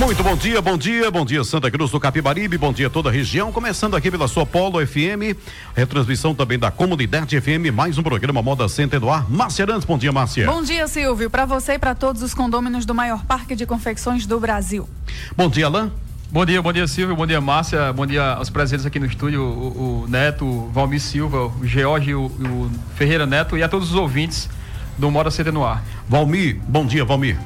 Muito 0.00 0.22
bom 0.24 0.34
dia, 0.34 0.62
bom 0.62 0.78
dia, 0.78 1.10
bom 1.10 1.26
dia 1.26 1.44
Santa 1.44 1.70
Cruz 1.70 1.90
do 1.90 2.00
Capibaribe, 2.00 2.56
bom 2.56 2.72
dia 2.72 2.88
toda 2.88 3.10
a 3.10 3.12
região. 3.12 3.52
Começando 3.52 3.94
aqui 3.94 4.10
pela 4.10 4.26
sua 4.26 4.46
Polo 4.46 4.84
FM, 4.84 5.36
retransmissão 5.76 6.34
também 6.34 6.58
da 6.58 6.70
Comunidade 6.70 7.38
FM, 7.38 7.70
mais 7.70 7.98
um 7.98 8.02
programa 8.02 8.40
Moda 8.40 8.66
Center 8.66 8.98
do 8.98 9.10
ar. 9.10 9.30
Márcia 9.30 9.66
Arantes, 9.66 9.84
bom 9.84 9.98
dia, 9.98 10.10
Márcia. 10.10 10.46
Bom 10.46 10.62
dia, 10.62 10.88
Silvio, 10.88 11.28
para 11.28 11.44
você 11.44 11.74
e 11.74 11.78
para 11.78 11.94
todos 11.94 12.22
os 12.22 12.32
condôminos 12.32 12.86
do 12.86 12.94
maior 12.94 13.26
parque 13.26 13.54
de 13.54 13.66
confecções 13.66 14.24
do 14.24 14.40
Brasil. 14.40 14.88
Bom 15.36 15.50
dia, 15.50 15.66
Alain. 15.66 15.92
Bom 16.30 16.46
dia, 16.46 16.62
bom 16.62 16.72
dia 16.72 16.88
Silvio, 16.88 17.14
bom 17.14 17.26
dia 17.26 17.40
Márcia, 17.40 17.92
bom 17.92 18.06
dia 18.06 18.22
aos 18.34 18.48
presentes 18.48 18.86
aqui 18.86 18.98
no 19.00 19.06
estúdio, 19.06 19.42
o, 19.42 20.04
o 20.04 20.08
Neto, 20.08 20.46
o 20.46 20.70
Valmir 20.70 21.00
Silva, 21.00 21.46
o 21.46 21.66
George, 21.66 22.14
o, 22.14 22.26
o 22.26 22.70
Ferreira 22.94 23.26
Neto 23.26 23.58
e 23.58 23.62
a 23.62 23.68
todos 23.68 23.90
os 23.90 23.96
ouvintes 23.96 24.48
do 24.96 25.10
Moda 25.10 25.30
Center 25.30 25.52
no 25.52 25.62
ar. 25.62 25.84
Valmir, 26.08 26.58
bom 26.66 26.86
dia, 26.86 27.04
Valmir. 27.04 27.36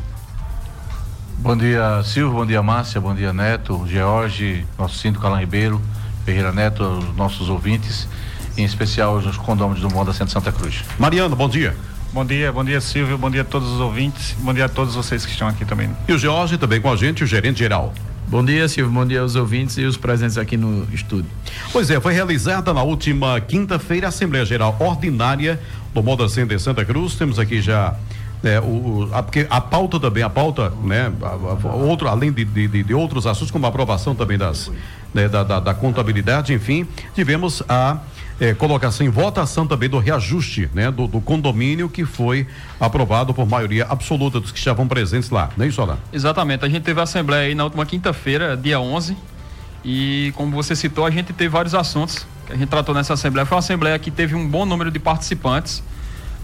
Bom 1.44 1.58
dia, 1.58 2.02
Silvio. 2.02 2.38
Bom 2.38 2.46
dia, 2.46 2.62
Márcia. 2.62 2.98
Bom 2.98 3.14
dia, 3.14 3.30
Neto, 3.30 3.84
George, 3.86 4.64
nosso 4.78 4.96
síndico 4.96 5.26
Alain 5.26 5.40
Ribeiro, 5.40 5.78
Ferreira 6.24 6.50
Neto, 6.50 6.82
os 6.82 7.14
nossos 7.14 7.50
ouvintes, 7.50 8.08
em 8.56 8.64
especial 8.64 9.16
os 9.16 9.36
condôminos 9.36 9.82
do 9.82 9.90
Moda 9.90 10.10
Centro 10.14 10.32
Santa 10.32 10.50
Cruz. 10.50 10.82
Mariano, 10.98 11.36
bom 11.36 11.46
dia. 11.46 11.76
Bom 12.14 12.24
dia, 12.24 12.50
bom 12.50 12.64
dia, 12.64 12.80
Silvio. 12.80 13.18
Bom 13.18 13.30
dia 13.30 13.42
a 13.42 13.44
todos 13.44 13.70
os 13.70 13.78
ouvintes. 13.78 14.34
Bom 14.38 14.54
dia 14.54 14.64
a 14.64 14.68
todos 14.70 14.94
vocês 14.94 15.26
que 15.26 15.32
estão 15.32 15.46
aqui 15.46 15.66
também. 15.66 15.90
E 16.08 16.14
o 16.14 16.18
George 16.18 16.56
também 16.56 16.80
com 16.80 16.90
a 16.90 16.96
gente, 16.96 17.22
o 17.22 17.26
gerente 17.26 17.58
geral. 17.58 17.92
Bom 18.26 18.42
dia, 18.42 18.66
Silvio. 18.66 18.94
Bom 18.94 19.04
dia 19.04 19.20
aos 19.20 19.36
ouvintes 19.36 19.76
e 19.76 19.82
os 19.82 19.98
presentes 19.98 20.38
aqui 20.38 20.56
no 20.56 20.88
estúdio. 20.94 21.30
Pois 21.70 21.90
é, 21.90 22.00
foi 22.00 22.14
realizada 22.14 22.72
na 22.72 22.82
última 22.82 23.38
quinta-feira 23.42 24.06
a 24.06 24.08
Assembleia 24.08 24.46
Geral 24.46 24.74
Ordinária 24.80 25.60
do 25.92 26.02
Moda 26.02 26.26
Center 26.26 26.58
Santa 26.58 26.86
Cruz. 26.86 27.16
Temos 27.16 27.38
aqui 27.38 27.60
já 27.60 27.94
é, 28.44 28.60
o, 28.60 29.08
a, 29.12 29.22
porque 29.22 29.46
a 29.48 29.60
pauta 29.60 29.98
também, 29.98 30.22
a 30.22 30.30
pauta, 30.30 30.72
né, 30.82 31.12
a, 31.22 31.68
a, 31.68 31.74
outro, 31.74 32.08
além 32.08 32.32
de, 32.32 32.44
de, 32.44 32.82
de, 32.82 32.94
outros 32.94 33.26
assuntos, 33.26 33.50
como 33.50 33.64
a 33.66 33.68
aprovação 33.68 34.14
também 34.14 34.36
das, 34.36 34.70
né, 35.12 35.28
da, 35.28 35.42
da, 35.42 35.60
da, 35.60 35.74
contabilidade, 35.74 36.52
enfim, 36.52 36.86
tivemos 37.14 37.62
a 37.68 37.98
é, 38.38 38.52
colocação 38.52 39.06
em 39.06 39.10
votação 39.10 39.66
também 39.66 39.88
do 39.88 39.98
reajuste, 39.98 40.68
né, 40.74 40.90
do, 40.90 41.06
do, 41.06 41.20
condomínio 41.20 41.88
que 41.88 42.04
foi 42.04 42.46
aprovado 42.78 43.32
por 43.32 43.46
maioria 43.46 43.86
absoluta 43.88 44.38
dos 44.38 44.52
que 44.52 44.58
estavam 44.58 44.86
presentes 44.86 45.30
lá, 45.30 45.50
não 45.56 45.64
é 45.64 45.68
isso, 45.68 45.80
Alain? 45.80 45.98
Exatamente, 46.12 46.64
a 46.64 46.68
gente 46.68 46.82
teve 46.82 47.00
a 47.00 47.04
assembleia 47.04 47.48
aí 47.48 47.54
na 47.54 47.64
última 47.64 47.86
quinta-feira, 47.86 48.56
dia 48.56 48.78
11, 48.78 49.16
e 49.84 50.32
como 50.36 50.50
você 50.52 50.76
citou, 50.76 51.04
a 51.04 51.10
gente 51.10 51.32
teve 51.32 51.48
vários 51.48 51.74
assuntos 51.74 52.26
que 52.46 52.52
a 52.52 52.56
gente 52.56 52.68
tratou 52.68 52.94
nessa 52.94 53.14
assembleia. 53.14 53.46
Foi 53.46 53.56
uma 53.56 53.60
assembleia 53.60 53.98
que 53.98 54.10
teve 54.10 54.34
um 54.34 54.48
bom 54.48 54.64
número 54.64 54.90
de 54.90 54.98
participantes, 54.98 55.82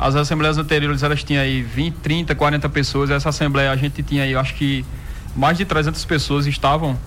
as 0.01 0.17
assembleias 0.17 0.57
anteriores, 0.57 1.03
elas 1.03 1.23
tinham 1.23 1.43
aí 1.43 1.61
20, 1.61 1.97
30, 1.97 2.35
40 2.35 2.69
pessoas. 2.71 3.11
Essa 3.11 3.29
assembleia 3.29 3.71
a 3.71 3.77
gente 3.77 4.03
tinha 4.03 4.23
aí, 4.23 4.35
acho 4.35 4.55
que 4.55 4.83
mais 5.37 5.59
de 5.59 5.67
300 5.67 6.03
pessoas 6.07 6.47
estavam 6.47 6.99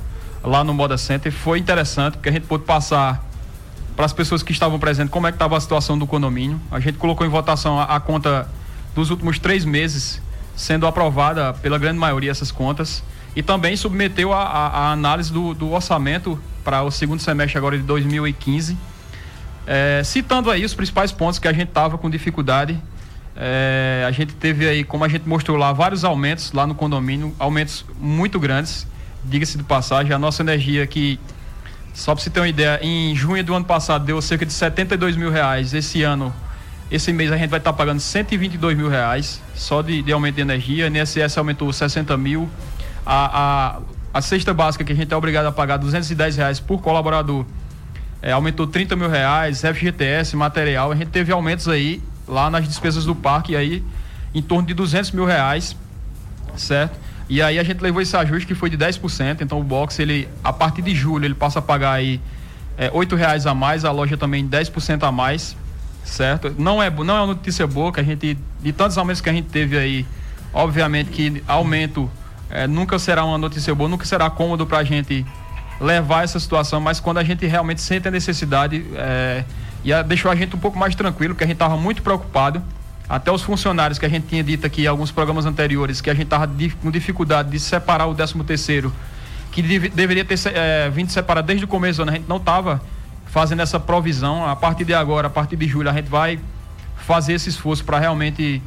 lá 0.44 0.63
no 0.63 0.75
Moda 0.75 0.95
Center. 0.95 1.31
Foi 1.31 1.58
interessante, 1.58 2.14
porque 2.14 2.30
a 2.30 2.31
gente 2.31 2.45
pôde 2.45 2.66
passar 2.66 3.27
para 3.95 4.05
as 4.05 4.14
pessoas 4.14 4.44
que 4.44 4.52
estavam 4.52 4.77
presentes 4.77 5.11
como 5.11 5.25
é 5.25 5.31
que 5.31 5.38
estava 5.38 5.58
a 5.58 5.59
situação 5.59 5.97
do 5.97 6.05
condomínio. 6.05 6.61
A 6.69 6.80
gente 6.80 6.99
colocou 6.99 7.25
em 7.25 7.30
votação 7.31 7.80
a, 7.80 7.86
a 7.86 7.99
conta 7.99 8.47
dos 8.94 9.09
últimos 9.09 9.39
três 9.39 9.66
meses, 9.66 10.21
sendo 10.55 10.86
aprovada 10.86 11.52
pela 11.52 11.80
grande 11.80 11.98
maioria 11.98 12.30
essas 12.30 12.52
contas. 12.52 13.04
E 13.36 13.42
também 13.42 13.75
submeteu 13.75 14.31
a, 14.31 14.43
a, 14.43 14.67
a 14.67 14.92
análise 14.92 15.33
do, 15.33 15.55
do 15.55 15.71
orçamento 15.71 16.39
para 16.64 16.83
o 16.83 16.92
segundo 16.92 17.21
semestre 17.21 17.58
agora 17.58 17.75
de 17.75 17.83
2015 17.83 18.77
é, 19.65 20.01
citando 20.03 20.51
aí 20.51 20.65
os 20.65 20.73
principais 20.73 21.11
pontos 21.11 21.39
que 21.39 21.47
a 21.47 21.53
gente 21.53 21.69
estava 21.69 21.97
com 21.97 22.09
dificuldade. 22.09 22.79
É, 23.35 24.05
a 24.07 24.11
gente 24.11 24.33
teve 24.35 24.67
aí, 24.67 24.83
como 24.83 25.03
a 25.03 25.07
gente 25.07 25.27
mostrou 25.27 25.57
lá, 25.57 25.73
vários 25.73 26.03
aumentos 26.03 26.51
lá 26.51 26.67
no 26.67 26.75
condomínio, 26.75 27.33
aumentos 27.39 27.85
muito 27.99 28.39
grandes, 28.39 28.85
diga-se 29.23 29.57
de 29.57 29.63
passagem. 29.63 30.13
A 30.13 30.19
nossa 30.19 30.43
energia 30.43 30.85
que, 30.85 31.19
só 31.93 32.13
para 32.13 32.23
você 32.23 32.29
ter 32.29 32.39
uma 32.39 32.47
ideia, 32.47 32.79
em 32.81 33.15
junho 33.15 33.43
do 33.43 33.53
ano 33.53 33.65
passado 33.65 34.05
deu 34.05 34.21
cerca 34.21 34.45
de 34.45 34.53
72 34.53 35.15
mil 35.15 35.31
reais. 35.31 35.73
Esse 35.73 36.03
ano, 36.03 36.33
esse 36.91 37.11
mês 37.11 37.31
a 37.31 37.37
gente 37.37 37.49
vai 37.49 37.59
estar 37.59 37.71
tá 37.71 37.77
pagando 37.77 37.99
122 37.99 38.77
mil 38.77 38.89
reais 38.89 39.41
só 39.55 39.81
de, 39.81 40.01
de 40.01 40.11
aumento 40.11 40.35
de 40.35 40.41
energia. 40.41 40.85
A 40.85 40.89
NSS 40.89 41.37
aumentou 41.39 41.71
60 41.71 42.15
mil. 42.17 42.49
A, 43.05 43.77
a, 43.77 43.80
a 44.13 44.21
cesta 44.21 44.53
básica 44.53 44.83
que 44.83 44.93
a 44.93 44.95
gente 44.95 45.11
é 45.11 45.17
obrigado 45.17 45.47
a 45.47 45.51
pagar 45.51 45.77
210 45.77 46.35
reais 46.35 46.59
por 46.59 46.81
colaborador 46.81 47.45
é, 48.23 48.32
aumentou 48.32 48.66
30 48.66 48.95
mil 48.95 49.10
reais, 49.10 49.61
FGTS, 49.61 50.38
material, 50.38 50.94
a 50.94 50.95
gente 50.95 51.10
teve 51.10 51.34
aumentos 51.34 51.67
aí 51.67 52.02
lá 52.26 52.50
nas 52.50 52.66
despesas 52.66 53.04
do 53.04 53.14
parque 53.14 53.54
aí 53.54 53.84
em 54.34 54.42
torno 54.42 54.66
de 54.66 54.73
200 54.73 55.11
mil 55.11 55.26
reais, 55.26 55.76
certo? 56.56 56.98
E 57.28 57.42
aí 57.42 57.60
a 57.60 57.64
gente 57.64 57.82
levou 57.82 58.02
esse 58.02 58.16
ajuste 58.16 58.48
que 58.48 58.56
foi 58.56 58.70
de 58.70 58.78
10%, 58.78 59.42
então 59.42 59.60
o 59.60 59.64
box 59.64 60.00
ele 60.00 60.30
a 60.42 60.54
partir 60.54 60.82
de 60.82 60.95
julho 60.95 61.26
ele 61.26 61.36
passa 61.36 61.60
a 61.60 61.61
pagar 61.61 61.92
aí 61.92 62.22
é, 62.78 62.89
8 62.94 63.14
reais 63.17 63.45
a 63.45 63.54
mais, 63.54 63.84
a 63.84 63.92
loja 63.92 64.16
também 64.16 64.48
10% 64.48 65.04
a 65.04 65.11
mais, 65.11 65.58
certo? 66.05 66.55
Não 66.58 66.82
é 66.82 66.90
não 66.90 67.17
é 67.17 67.20
uma 67.20 67.28
notícia 67.28 67.67
boa 67.67 67.92
que 67.92 68.00
a 68.00 68.04
gente 68.04 68.38
de 68.61 68.72
tantos 68.72 68.98
aumentos 68.98 69.20
que 69.20 69.30
a 69.30 69.34
gente 69.34 69.50
teve 69.50 69.78
aí, 69.78 70.05
obviamente 70.54 71.10
que 71.10 71.44
aumento 71.45 72.10
é, 72.50 72.67
nunca 72.67 72.98
será 72.98 73.26
uma 73.26 73.38
notícia 73.38 73.76
boa, 73.76 73.90
nunca 73.90 74.05
será 74.05 74.30
cômodo 74.30 74.66
para 74.66 74.78
a 74.78 74.84
gente 74.86 75.26
levar 75.80 76.23
essa 76.23 76.39
situação, 76.39 76.80
mas 76.80 77.00
quando 77.00 77.17
a 77.17 77.23
gente 77.23 77.45
realmente 77.45 77.82
sente 77.82 78.08
a 78.08 78.11
necessidade, 78.11 78.86
é, 78.95 79.44
e 79.84 80.04
deixou 80.04 80.32
a 80.32 80.36
gente 80.36 80.56
um 80.56 80.60
pouco 80.60 80.78
mais 80.78 80.95
tranquilo, 80.95 81.34
porque 81.34 81.44
a 81.44 81.48
gente 81.48 81.56
estava 81.56 81.76
muito 81.76 82.02
preocupado. 82.02 82.61
Até 83.08 83.32
os 83.32 83.42
funcionários 83.42 84.00
que 84.00 84.06
a 84.06 84.10
gente 84.10 84.28
tinha 84.28 84.44
dito 84.44 84.66
aqui 84.66 84.84
em 84.84 84.88
alguns 84.88 85.11
programas 85.11 85.45
anteriores, 85.45 86.00
que 86.00 86.10
a 86.10 86.14
gente 86.14 86.23
estava 86.23 86.50
com 86.82 86.89
dificuldade 86.89 87.50
de 87.50 87.60
separar 87.60 88.08
o 88.08 88.16
13 88.16 88.42
terceiro, 88.44 88.94
que 89.52 89.61
dev, 89.61 89.89
deveria 89.94 90.23
ter 90.23 90.39
é, 90.48 90.89
vindo 90.89 91.11
separado 91.11 91.45
desde 91.48 91.66
o 91.66 91.67
começo 91.67 92.02
a 92.02 92.11
gente 92.11 92.26
não 92.28 92.38
estava 92.38 92.82
fazendo 93.26 93.61
essa 93.61 93.80
provisão. 93.80 94.48
A 94.48 94.55
partir 94.55 94.86
de 94.86 94.94
agora, 94.94 95.28
a 95.28 95.30
partir 95.30 95.58
de 95.58 95.67
julho, 95.67 95.90
a 95.90 95.94
gente 95.94 96.10
vai 96.10 96.40
fazer 96.95 97.34
esse 97.34 97.50
esforço 97.50 97.84
para 97.84 98.00
realmente 98.00 98.61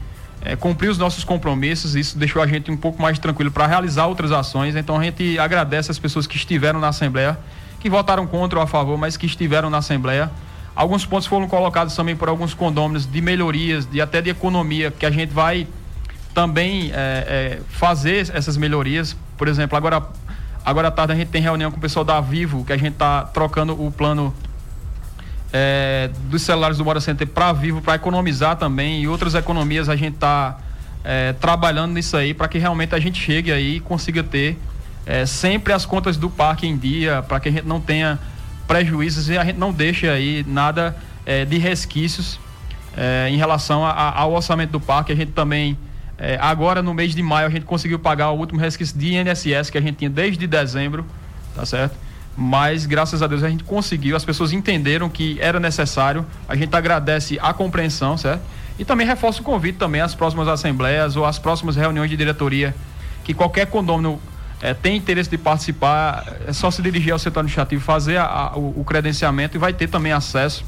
é, 0.46 0.54
cumprir 0.54 0.88
os 0.88 0.96
nossos 0.96 1.24
compromissos, 1.24 1.96
isso 1.96 2.16
deixou 2.16 2.40
a 2.40 2.46
gente 2.46 2.70
um 2.70 2.76
pouco 2.76 3.02
mais 3.02 3.18
tranquilo 3.18 3.50
para 3.50 3.66
realizar 3.66 4.06
outras 4.06 4.30
ações. 4.30 4.76
Então 4.76 4.96
a 4.96 5.02
gente 5.02 5.38
agradece 5.38 5.90
as 5.90 5.98
pessoas 5.98 6.26
que 6.26 6.36
estiveram 6.36 6.78
na 6.78 6.88
Assembleia, 6.88 7.36
que 7.80 7.90
votaram 7.90 8.26
contra 8.26 8.58
ou 8.58 8.62
a 8.62 8.66
favor, 8.66 8.96
mas 8.96 9.16
que 9.16 9.26
estiveram 9.26 9.68
na 9.68 9.78
Assembleia. 9.78 10.30
Alguns 10.74 11.04
pontos 11.04 11.26
foram 11.26 11.48
colocados 11.48 11.96
também 11.96 12.14
por 12.14 12.28
alguns 12.28 12.54
condôminos 12.54 13.10
de 13.10 13.20
melhorias, 13.20 13.86
de 13.86 14.00
até 14.00 14.22
de 14.22 14.30
economia, 14.30 14.90
que 14.90 15.04
a 15.04 15.10
gente 15.10 15.32
vai 15.32 15.66
também 16.32 16.92
é, 16.92 16.94
é, 16.94 17.60
fazer 17.68 18.30
essas 18.32 18.56
melhorias. 18.56 19.16
Por 19.36 19.48
exemplo, 19.48 19.76
agora, 19.76 20.06
agora 20.64 20.88
à 20.88 20.90
tarde 20.92 21.12
a 21.12 21.16
gente 21.16 21.28
tem 21.28 21.42
reunião 21.42 21.72
com 21.72 21.78
o 21.78 21.80
pessoal 21.80 22.04
da 22.04 22.20
Vivo, 22.20 22.64
que 22.64 22.72
a 22.72 22.76
gente 22.76 22.92
está 22.92 23.22
trocando 23.22 23.72
o 23.72 23.90
plano 23.90 24.32
é, 25.58 26.10
dos 26.28 26.42
celulares 26.42 26.76
do 26.76 26.84
Moda 26.84 27.00
Center 27.00 27.26
para 27.26 27.50
vivo, 27.50 27.80
para 27.80 27.94
economizar 27.94 28.56
também 28.56 29.00
e 29.00 29.08
outras 29.08 29.34
economias 29.34 29.88
a 29.88 29.96
gente 29.96 30.14
está 30.14 30.58
é, 31.02 31.32
trabalhando 31.32 31.92
nisso 31.92 32.14
aí 32.14 32.34
para 32.34 32.46
que 32.46 32.58
realmente 32.58 32.94
a 32.94 32.98
gente 32.98 33.18
chegue 33.18 33.50
aí 33.50 33.76
e 33.76 33.80
consiga 33.80 34.22
ter 34.22 34.58
é, 35.06 35.24
sempre 35.24 35.72
as 35.72 35.86
contas 35.86 36.18
do 36.18 36.28
parque 36.28 36.66
em 36.66 36.76
dia, 36.76 37.22
para 37.22 37.40
que 37.40 37.48
a 37.48 37.52
gente 37.52 37.66
não 37.66 37.80
tenha 37.80 38.18
prejuízos 38.68 39.30
e 39.30 39.38
a 39.38 39.44
gente 39.44 39.56
não 39.56 39.72
deixe 39.72 40.06
aí 40.08 40.44
nada 40.46 40.94
é, 41.24 41.44
de 41.44 41.56
resquícios 41.56 42.38
é, 42.94 43.28
em 43.30 43.36
relação 43.36 43.84
a, 43.86 43.92
a, 43.92 44.20
ao 44.20 44.32
orçamento 44.32 44.72
do 44.72 44.80
parque. 44.80 45.12
A 45.12 45.16
gente 45.16 45.32
também, 45.32 45.78
é, 46.18 46.36
agora 46.40 46.82
no 46.82 46.92
mês 46.92 47.14
de 47.14 47.22
maio, 47.22 47.46
a 47.46 47.50
gente 47.50 47.64
conseguiu 47.64 47.98
pagar 47.98 48.30
o 48.32 48.38
último 48.38 48.60
resquício 48.60 48.98
de 48.98 49.14
INSS 49.14 49.70
que 49.70 49.78
a 49.78 49.80
gente 49.80 49.96
tinha 49.96 50.10
desde 50.10 50.46
dezembro, 50.46 51.06
tá 51.54 51.64
certo? 51.64 51.96
Mas 52.36 52.84
graças 52.84 53.22
a 53.22 53.26
Deus 53.26 53.42
a 53.42 53.48
gente 53.48 53.64
conseguiu, 53.64 54.14
as 54.14 54.24
pessoas 54.24 54.52
entenderam 54.52 55.08
que 55.08 55.38
era 55.40 55.58
necessário, 55.58 56.26
a 56.46 56.54
gente 56.54 56.74
agradece 56.76 57.38
a 57.40 57.52
compreensão, 57.54 58.18
certo? 58.18 58.42
E 58.78 58.84
também 58.84 59.06
reforça 59.06 59.40
o 59.40 59.44
convite 59.44 59.78
também 59.78 60.02
às 60.02 60.14
próximas 60.14 60.46
assembleias 60.46 61.16
ou 61.16 61.24
às 61.24 61.38
próximas 61.38 61.76
reuniões 61.76 62.10
de 62.10 62.16
diretoria, 62.16 62.74
que 63.24 63.32
qualquer 63.32 63.66
condomínio 63.66 64.20
é, 64.60 64.74
tem 64.74 64.96
interesse 64.96 65.30
de 65.30 65.38
participar, 65.38 66.24
é 66.46 66.52
só 66.52 66.70
se 66.70 66.82
dirigir 66.82 67.12
ao 67.12 67.18
setor 67.18 67.40
administrativo, 67.40 67.82
fazer 67.82 68.18
a, 68.18 68.24
a, 68.24 68.56
o, 68.56 68.80
o, 68.80 68.84
credenciamento 68.84 69.56
e 69.56 69.58
vai 69.58 69.72
ter 69.72 69.88
também 69.88 70.12
acesso, 70.12 70.64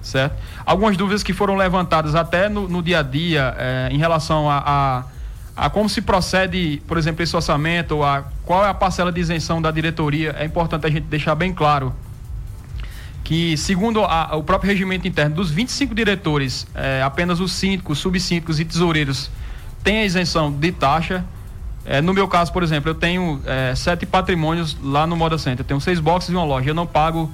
certo? 0.00 0.36
Algumas 0.64 0.96
dúvidas 0.96 1.22
que 1.24 1.32
foram 1.32 1.56
levantadas 1.56 2.14
até 2.14 2.48
no, 2.48 2.68
no 2.68 2.80
dia 2.80 3.00
a 3.00 3.02
dia 3.02 3.54
é, 3.58 3.88
em 3.90 3.98
relação 3.98 4.48
a, 4.48 4.62
a 4.64 5.04
a 5.58 5.68
como 5.68 5.88
se 5.88 6.00
procede, 6.00 6.80
por 6.86 6.96
exemplo, 6.96 7.20
esse 7.20 7.34
orçamento, 7.34 8.04
a 8.04 8.22
qual 8.44 8.64
é 8.64 8.68
a 8.68 8.74
parcela 8.74 9.10
de 9.10 9.20
isenção 9.20 9.60
da 9.60 9.72
diretoria, 9.72 10.36
é 10.38 10.44
importante 10.44 10.86
a 10.86 10.90
gente 10.90 11.06
deixar 11.06 11.34
bem 11.34 11.52
claro 11.52 11.92
que, 13.24 13.56
segundo 13.56 14.04
a, 14.04 14.36
o 14.36 14.44
próprio 14.44 14.70
regimento 14.70 15.08
interno, 15.08 15.34
dos 15.34 15.50
25 15.50 15.96
diretores, 15.96 16.64
é, 16.76 17.02
apenas 17.02 17.40
os 17.40 17.50
síndicos, 17.50 17.98
subsíndicos 17.98 18.60
e 18.60 18.64
tesoureiros 18.64 19.32
têm 19.82 19.98
a 19.98 20.04
isenção 20.04 20.52
de 20.52 20.70
taxa. 20.70 21.24
É, 21.84 22.00
no 22.00 22.14
meu 22.14 22.28
caso, 22.28 22.52
por 22.52 22.62
exemplo, 22.62 22.90
eu 22.90 22.94
tenho 22.94 23.42
é, 23.44 23.74
sete 23.74 24.06
patrimônios 24.06 24.76
lá 24.80 25.08
no 25.08 25.16
Moda 25.16 25.38
Center. 25.38 25.64
Eu 25.64 25.64
tenho 25.64 25.80
seis 25.80 25.98
boxes 25.98 26.30
e 26.30 26.34
uma 26.34 26.44
loja. 26.44 26.70
Eu 26.70 26.74
não 26.74 26.86
pago 26.86 27.30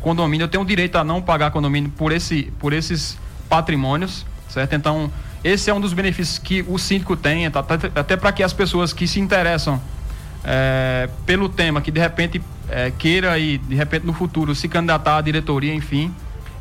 condomínio. 0.00 0.44
Eu 0.44 0.48
tenho 0.48 0.64
direito 0.64 0.96
a 0.96 1.02
não 1.02 1.20
pagar 1.20 1.50
condomínio 1.50 1.90
por, 1.90 2.12
esse, 2.12 2.44
por 2.60 2.72
esses 2.72 3.18
patrimônios, 3.48 4.24
certo? 4.48 4.74
Então, 4.74 5.10
esse 5.44 5.70
é 5.70 5.74
um 5.74 5.80
dos 5.80 5.92
benefícios 5.92 6.38
que 6.38 6.64
o 6.68 6.78
síndico 6.78 7.16
tem, 7.16 7.50
tá, 7.50 7.60
até, 7.60 7.90
até 7.94 8.16
para 8.16 8.32
que 8.32 8.42
as 8.42 8.52
pessoas 8.52 8.92
que 8.92 9.06
se 9.06 9.18
interessam 9.20 9.80
é, 10.44 11.08
pelo 11.26 11.48
tema, 11.48 11.80
que 11.80 11.90
de 11.90 12.00
repente 12.00 12.42
é, 12.68 12.90
queira 12.90 13.38
e 13.38 13.58
de 13.58 13.74
repente 13.74 14.06
no 14.06 14.12
futuro 14.12 14.54
se 14.54 14.68
candidatar 14.68 15.18
à 15.18 15.20
diretoria, 15.20 15.74
enfim, 15.74 16.14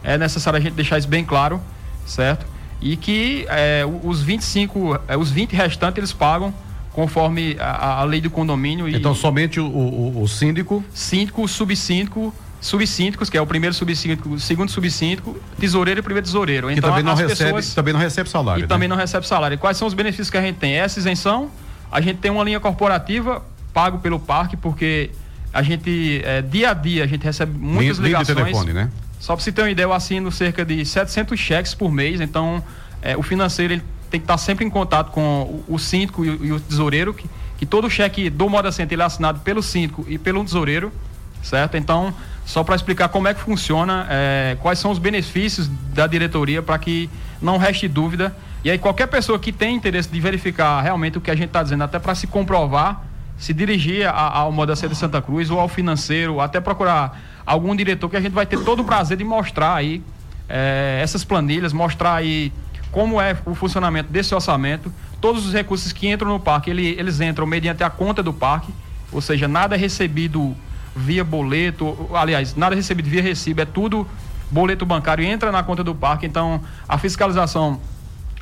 é 0.04 0.18
necessário 0.18 0.58
a 0.58 0.62
gente 0.62 0.74
deixar 0.74 0.98
isso 0.98 1.08
bem 1.08 1.24
claro, 1.24 1.62
certo? 2.06 2.46
E 2.82 2.98
que 2.98 3.46
é, 3.50 3.84
os 4.04 4.24
25, 4.24 5.00
é, 5.08 5.16
os 5.16 5.32
20 5.32 5.54
restantes 5.54 5.98
eles 6.00 6.14
pagam 6.14 6.54
conforme 6.92 7.56
a, 7.60 8.02
a 8.02 8.04
lei 8.04 8.20
do 8.20 8.30
condomínio. 8.30 8.88
então 8.90 9.14
somente 9.14 9.60
o, 9.60 9.66
o, 9.66 10.24
o 10.24 10.28
síndico? 10.28 10.84
Síndico, 10.94 11.48
subsíndico 11.48 12.34
subsíndicos, 12.62 13.28
que 13.30 13.38
é 13.38 13.42
o 13.42 13.48
primeiro 13.48 13.74
subsíndico, 13.74 14.30
o 14.30 14.40
segundo 14.40 14.70
subsíndico, 14.70 15.36
tesoureiro 15.60 16.00
e 16.00 16.04
primeiro 16.04 16.26
tesoureiro. 16.26 16.70
Então, 16.70 16.92
também 16.92 17.04
não 17.04 17.16
recebe, 17.16 17.44
pessoas, 17.44 17.74
também 17.74 17.94
não 17.94 18.00
recebe 18.00 18.30
salário. 18.30 18.60
E 18.60 18.62
né? 18.62 18.68
também 18.68 18.88
não 18.88 18.96
recebe 18.96 19.28
salário. 19.28 19.56
E 19.56 19.58
quais 19.58 19.76
são 19.78 19.88
os 19.88 19.96
benefícios 19.96 20.30
que 20.30 20.38
a 20.38 20.42
gente 20.42 20.58
tem? 20.58 20.74
Essa 20.76 21.00
isenção, 21.00 21.50
a 21.92 22.00
gente 22.00 22.20
tem 22.20 22.30
uma 22.30 22.44
linha 22.44 22.60
corporativa 22.60 23.44
pago 23.74 23.98
pelo 23.98 24.20
parque, 24.20 24.56
porque 24.56 25.10
a 25.52 25.64
gente, 25.64 26.22
é, 26.24 26.42
dia 26.42 26.70
a 26.70 26.74
dia, 26.74 27.04
a 27.04 27.08
gente 27.08 27.24
recebe 27.24 27.58
muitas 27.58 27.98
linha, 27.98 28.20
ligações. 28.20 28.28
Linha 28.38 28.46
de 28.46 28.52
telefone, 28.52 28.74
né? 28.74 28.92
Só 29.20 29.36
para 29.36 29.44
você 29.44 29.52
ter 29.52 29.62
uma 29.62 29.70
ideia, 29.70 29.86
eu 29.86 29.94
assino 29.94 30.32
cerca 30.32 30.64
de 30.64 30.86
700 30.86 31.40
cheques 31.40 31.74
por 31.74 31.92
mês, 31.92 32.22
então 32.22 32.64
é, 33.02 33.18
o 33.18 33.24
financeiro 33.24 33.74
ele 33.74 33.84
tem 34.10 34.20
que 34.20 34.26
estar 34.26 34.38
sempre 34.38 34.66
em 34.66 34.70
contato 34.70 35.12
com 35.12 35.64
o, 35.68 35.76
o 35.76 35.80
síndico 35.80 36.24
e 36.24 36.30
o, 36.30 36.46
e 36.46 36.52
o 36.52 36.60
tesoureiro, 36.60 37.14
que, 37.14 37.30
que 37.58 37.66
todo 37.66 37.90
cheque 37.90 38.30
do 38.30 38.50
Moda 38.50 38.72
Center 38.72 38.96
ele 38.96 39.02
é 39.02 39.06
assinado 39.06 39.40
pelo 39.40 39.64
síndico 39.64 40.06
e 40.08 40.18
pelo 40.18 40.44
tesoureiro, 40.44 40.92
certo? 41.42 41.78
Então, 41.78 42.14
só 42.52 42.66
para 42.66 42.76
explicar 42.76 43.08
como 43.08 43.30
é 43.30 43.34
que 43.34 43.40
funciona, 43.40 44.06
é, 44.10 44.58
quais 44.60 44.78
são 44.78 44.92
os 44.92 45.00
benefícios 45.00 45.70
da 45.94 46.06
diretoria 46.06 46.62
para 46.62 46.78
que 46.78 47.10
não 47.42 47.58
reste 47.58 47.88
dúvida. 47.88 48.36
E 48.62 48.70
aí 48.70 48.78
qualquer 48.78 49.08
pessoa 49.08 49.40
que 49.40 49.54
tem 49.54 49.74
interesse 49.74 50.10
de 50.10 50.20
verificar 50.20 50.82
realmente 50.82 51.18
o 51.18 51.22
que 51.22 51.32
a 51.32 51.34
gente 51.34 51.46
está 51.46 51.64
dizendo, 51.64 51.86
até 51.86 51.98
para 51.98 52.14
se 52.14 52.28
comprovar, 52.28 53.06
se 53.38 53.54
dirigir 53.54 54.06
ao 54.06 54.52
Moda 54.52 54.74
de 54.74 54.96
Santa 54.96 55.22
Cruz 55.22 55.50
ou 55.50 55.62
ao 55.62 55.70
financeiro, 55.70 56.42
até 56.42 56.60
procurar 56.60 57.22
algum 57.46 57.74
diretor 57.74 58.10
que 58.10 58.18
a 58.18 58.22
gente 58.22 58.34
vai 58.34 58.46
ter 58.46 58.60
todo 58.60 58.82
o 58.82 58.84
prazer 58.84 59.16
de 59.16 59.24
mostrar 59.24 59.76
aí 59.76 60.04
é, 60.50 61.00
essas 61.02 61.24
planilhas, 61.24 61.72
mostrar 61.72 62.16
aí 62.16 62.52
como 62.92 63.22
é 63.22 63.34
o 63.46 63.56
funcionamento 63.56 64.12
desse 64.12 64.36
orçamento. 64.36 64.92
Todos 65.22 65.46
os 65.46 65.54
recursos 65.54 65.94
que 65.94 66.10
entram 66.10 66.28
no 66.28 66.40
parque, 66.40 66.70
ele, 66.70 66.98
eles 67.00 67.22
entram 67.22 67.48
mediante 67.48 67.82
a 67.82 67.90
conta 67.90 68.22
do 68.22 68.34
parque, 68.34 68.74
ou 69.10 69.22
seja, 69.22 69.48
nada 69.48 69.76
é 69.76 69.78
recebido 69.78 70.54
via 70.96 71.24
boleto, 71.24 72.10
aliás, 72.14 72.56
nada 72.56 72.76
recebido 72.76 73.10
via 73.10 73.22
recibo, 73.22 73.62
é 73.62 73.66
tudo 73.66 74.08
boleto 74.50 74.86
bancário, 74.86 75.24
entra 75.24 75.52
na 75.52 75.64
conta 75.64 75.84
do 75.84 75.96
parque, 75.96 76.26
então 76.26 76.62
a 76.88 76.98
fiscalização 76.98 77.80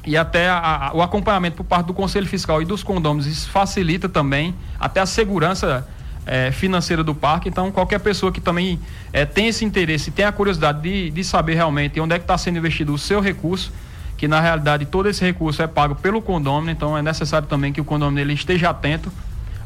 e 0.06 0.18
até 0.18 0.50
a, 0.50 0.88
a, 0.88 0.94
o 0.94 1.02
acompanhamento 1.02 1.58
por 1.58 1.64
parte 1.64 1.88
do 1.88 1.94
Conselho 1.94 2.26
Fiscal 2.26 2.62
e 2.62 2.66
dos 2.66 2.84
condôminos, 2.84 3.28
isso 3.28 3.50
facilita 3.50 4.10
também 4.10 4.56
até 4.80 5.00
a 5.02 5.06
segurança 5.06 5.88
é, 6.26 6.52
financeira 6.52 7.04
do 7.04 7.14
parque. 7.14 7.50
Então, 7.50 7.72
qualquer 7.72 8.00
pessoa 8.00 8.32
que 8.32 8.40
também 8.40 8.80
é, 9.12 9.26
tem 9.26 9.48
esse 9.48 9.66
interesse, 9.66 10.10
tem 10.10 10.26
a 10.26 10.32
curiosidade 10.32 10.82
de, 10.82 11.12
de 11.12 11.24
saber 11.24 11.56
realmente 11.56 12.00
onde 12.00 12.16
é 12.16 12.18
que 12.18 12.24
está 12.24 12.38
sendo 12.38 12.58
investido 12.58 12.94
o 12.94 12.98
seu 12.98 13.20
recurso, 13.20 13.72
que 14.18 14.28
na 14.28 14.40
realidade 14.40 14.86
todo 14.86 15.10
esse 15.10 15.24
recurso 15.24 15.62
é 15.62 15.68
pago 15.68 15.96
pelo 15.96 16.22
condômino, 16.22 16.72
então 16.72 16.98
é 16.98 17.02
necessário 17.02 17.48
também 17.48 17.72
que 17.72 17.82
o 17.82 17.86
condômino 17.86 18.20
ele 18.20 18.34
esteja 18.34 18.70
atento 18.70 19.12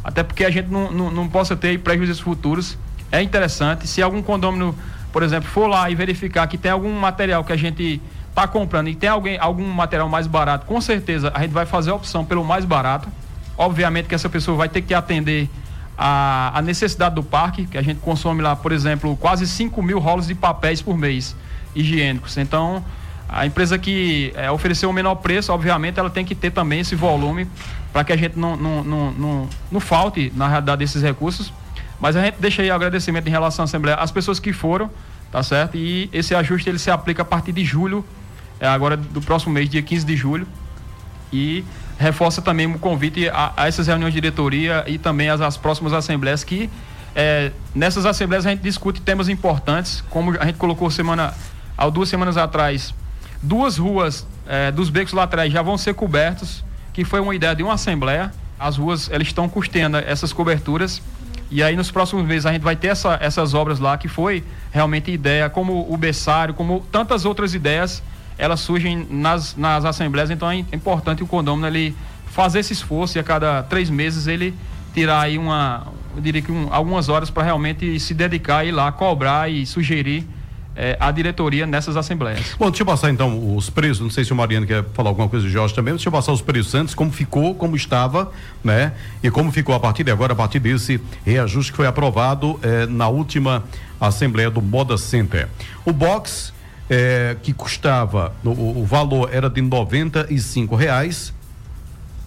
até 0.03 0.23
porque 0.23 0.43
a 0.43 0.49
gente 0.49 0.69
não, 0.69 0.91
não, 0.91 1.11
não 1.11 1.29
possa 1.29 1.55
ter 1.55 1.79
prejuízos 1.79 2.19
futuros. 2.19 2.77
É 3.11 3.21
interessante, 3.21 3.87
se 3.87 4.01
algum 4.01 4.21
condomínio, 4.21 4.75
por 5.11 5.23
exemplo, 5.23 5.49
for 5.49 5.67
lá 5.67 5.89
e 5.89 5.95
verificar 5.95 6.47
que 6.47 6.57
tem 6.57 6.71
algum 6.71 6.91
material 6.99 7.43
que 7.43 7.53
a 7.53 7.57
gente 7.57 8.01
está 8.29 8.47
comprando 8.47 8.89
e 8.89 8.95
tem 8.95 9.09
alguém, 9.09 9.37
algum 9.37 9.65
material 9.71 10.09
mais 10.09 10.25
barato, 10.25 10.65
com 10.65 10.81
certeza 10.81 11.31
a 11.33 11.41
gente 11.41 11.51
vai 11.51 11.65
fazer 11.65 11.91
a 11.91 11.95
opção 11.95 12.25
pelo 12.25 12.43
mais 12.43 12.65
barato. 12.65 13.07
Obviamente 13.55 14.07
que 14.07 14.15
essa 14.15 14.27
pessoa 14.27 14.57
vai 14.57 14.67
ter 14.67 14.81
que 14.81 14.93
atender 14.95 15.47
a, 15.97 16.57
a 16.57 16.61
necessidade 16.61 17.13
do 17.15 17.23
parque, 17.23 17.65
que 17.67 17.77
a 17.77 17.81
gente 17.81 17.99
consome 17.99 18.41
lá, 18.41 18.55
por 18.55 18.71
exemplo, 18.71 19.15
quase 19.17 19.47
5 19.47 19.81
mil 19.83 19.99
rolos 19.99 20.27
de 20.27 20.33
papéis 20.33 20.81
por 20.81 20.97
mês 20.97 21.35
higiênicos. 21.75 22.35
Então, 22.37 22.83
a 23.29 23.45
empresa 23.45 23.77
que 23.77 24.33
é, 24.35 24.49
ofereceu 24.51 24.89
o 24.89 24.93
menor 24.93 25.15
preço, 25.15 25.53
obviamente, 25.53 25.99
ela 25.99 26.09
tem 26.09 26.25
que 26.25 26.35
ter 26.35 26.51
também 26.51 26.79
esse 26.79 26.95
volume 26.95 27.47
para 27.93 28.03
que 28.03 28.11
a 28.11 28.17
gente 28.17 28.37
não, 28.37 28.57
não, 28.57 28.83
não, 28.83 29.11
não, 29.11 29.49
não 29.71 29.79
falte, 29.79 30.33
na 30.35 30.47
realidade, 30.47 30.79
desses 30.79 31.01
recursos. 31.01 31.53
Mas 31.99 32.17
a 32.17 32.21
gente 32.21 32.35
deixa 32.39 32.61
aí 32.61 32.69
agradecimento 32.69 33.27
em 33.27 33.29
relação 33.29 33.63
à 33.63 33.65
Assembleia 33.65 33.95
às 33.97 34.11
pessoas 34.11 34.39
que 34.39 34.51
foram, 34.51 34.89
tá 35.31 35.41
certo? 35.41 35.77
E 35.77 36.09
esse 36.11 36.35
ajuste 36.35 36.69
ele 36.69 36.79
se 36.79 36.91
aplica 36.91 37.21
a 37.21 37.25
partir 37.25 37.51
de 37.51 37.63
julho, 37.63 38.03
é, 38.59 38.67
agora 38.67 38.97
do 38.97 39.21
próximo 39.21 39.53
mês, 39.53 39.69
dia 39.69 39.81
15 39.81 40.05
de 40.05 40.17
julho. 40.17 40.47
E 41.31 41.63
reforça 41.97 42.41
também 42.41 42.65
o 42.65 42.77
convite 42.77 43.29
a, 43.29 43.53
a 43.55 43.67
essas 43.67 43.87
reuniões 43.87 44.13
de 44.13 44.19
diretoria 44.19 44.83
e 44.87 44.97
também 44.97 45.29
as, 45.29 45.39
as 45.39 45.55
próximas 45.55 45.93
assembleias 45.93 46.43
que 46.43 46.69
é, 47.15 47.51
nessas 47.73 48.05
assembleias 48.05 48.45
a 48.45 48.49
gente 48.49 48.61
discute 48.61 48.99
temas 48.99 49.29
importantes, 49.29 50.03
como 50.09 50.35
a 50.39 50.45
gente 50.45 50.57
colocou 50.57 50.89
semana, 50.89 51.33
há 51.77 51.87
duas 51.87 52.09
semanas 52.09 52.37
atrás, 52.37 52.93
Duas 53.43 53.77
ruas 53.77 54.25
é, 54.47 54.71
dos 54.71 54.89
becos 54.89 55.11
laterais 55.11 55.51
já 55.51 55.61
vão 55.61 55.77
ser 55.77 55.93
cobertos, 55.93 56.63
que 56.93 57.03
foi 57.03 57.19
uma 57.19 57.35
ideia 57.35 57.55
de 57.55 57.63
uma 57.63 57.73
assembleia. 57.73 58.31
As 58.59 58.77
ruas 58.77 59.09
eles 59.11 59.27
estão 59.27 59.49
custeando 59.49 59.97
essas 59.97 60.31
coberturas. 60.31 61.01
E 61.49 61.61
aí 61.61 61.75
nos 61.75 61.91
próximos 61.91 62.25
meses 62.25 62.45
a 62.45 62.53
gente 62.53 62.61
vai 62.61 62.75
ter 62.75 62.87
essa, 62.87 63.17
essas 63.21 63.53
obras 63.53 63.79
lá, 63.79 63.97
que 63.97 64.07
foi 64.07 64.43
realmente 64.71 65.11
ideia, 65.11 65.49
como 65.49 65.91
o 65.91 65.97
berçário, 65.97 66.53
como 66.53 66.85
tantas 66.91 67.25
outras 67.25 67.53
ideias, 67.53 68.01
elas 68.37 68.59
surgem 68.59 69.05
nas, 69.09 69.55
nas 69.55 69.85
assembleias, 69.85 70.31
então 70.31 70.49
é 70.49 70.57
importante 70.73 71.21
o 71.21 71.27
condômino 71.27 71.67
ele 71.67 71.95
fazer 72.27 72.59
esse 72.59 72.73
esforço 72.73 73.17
e 73.17 73.19
a 73.19 73.23
cada 73.23 73.61
três 73.61 73.89
meses 73.89 74.25
ele 74.25 74.55
tirar 74.93 75.21
aí 75.21 75.37
uma, 75.37 75.85
eu 76.15 76.21
diria 76.21 76.41
que 76.41 76.51
um, 76.51 76.67
algumas 76.71 77.09
horas 77.09 77.29
para 77.29 77.43
realmente 77.43 77.99
se 77.99 78.13
dedicar 78.13 78.65
e 78.65 78.69
ir 78.69 78.71
lá 78.71 78.91
cobrar 78.91 79.49
e 79.49 79.65
sugerir 79.65 80.27
é, 80.75 80.97
a 80.99 81.11
diretoria 81.11 81.65
nessas 81.65 81.95
assembleias. 81.95 82.55
Bom, 82.57 82.69
deixa 82.69 82.83
eu 82.83 82.87
passar 82.87 83.09
então 83.09 83.55
os 83.55 83.69
preços, 83.69 83.99
não 84.01 84.09
sei 84.09 84.25
se 84.25 84.33
o 84.33 84.35
Mariano 84.35 84.65
quer 84.65 84.83
falar 84.93 85.09
alguma 85.09 85.29
coisa 85.29 85.45
do 85.45 85.51
Jorge 85.51 85.73
também, 85.73 85.93
deixa 85.93 86.09
eu 86.09 86.11
passar 86.11 86.31
os 86.31 86.41
preços 86.41 86.73
antes, 86.75 86.95
como 86.95 87.11
ficou, 87.11 87.53
como 87.55 87.75
estava, 87.75 88.31
né? 88.63 88.93
E 89.21 89.29
como 89.29 89.51
ficou 89.51 89.75
a 89.75 89.79
partir 89.79 90.03
de 90.03 90.11
agora, 90.11 90.33
a 90.33 90.35
partir 90.35 90.59
desse 90.59 90.99
reajuste 91.25 91.71
que 91.71 91.77
foi 91.77 91.87
aprovado 91.87 92.59
eh, 92.63 92.85
na 92.87 93.07
última 93.07 93.63
Assembleia 93.99 94.49
do 94.49 94.61
Moda 94.61 94.97
Center. 94.97 95.47
O 95.85 95.93
box, 95.93 96.53
eh, 96.89 97.37
que 97.41 97.53
custava, 97.53 98.33
o, 98.43 98.81
o, 98.81 98.85
valor 98.85 99.29
era 99.31 99.49
de 99.49 99.61
noventa 99.61 100.27
e 100.29 100.39
cinco 100.39 100.75
reais, 100.75 101.33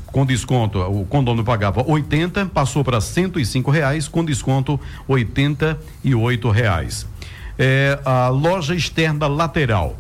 com 0.07 0.25
desconto, 0.25 0.81
o 0.81 1.05
condomínio 1.05 1.45
pagava 1.45 1.85
80, 1.87 2.47
passou 2.47 2.83
para 2.83 3.01
cento 3.01 3.39
e 3.39 3.45
cinco 3.45 3.71
reais, 3.71 4.09
com 4.09 4.25
desconto 4.25 4.81
oitenta 5.07 5.79
e 6.03 6.15
oito 6.15 6.49
reais 6.49 7.07
é, 7.59 7.99
a 8.05 8.29
loja 8.29 8.75
externa 8.75 9.27
lateral. 9.27 9.97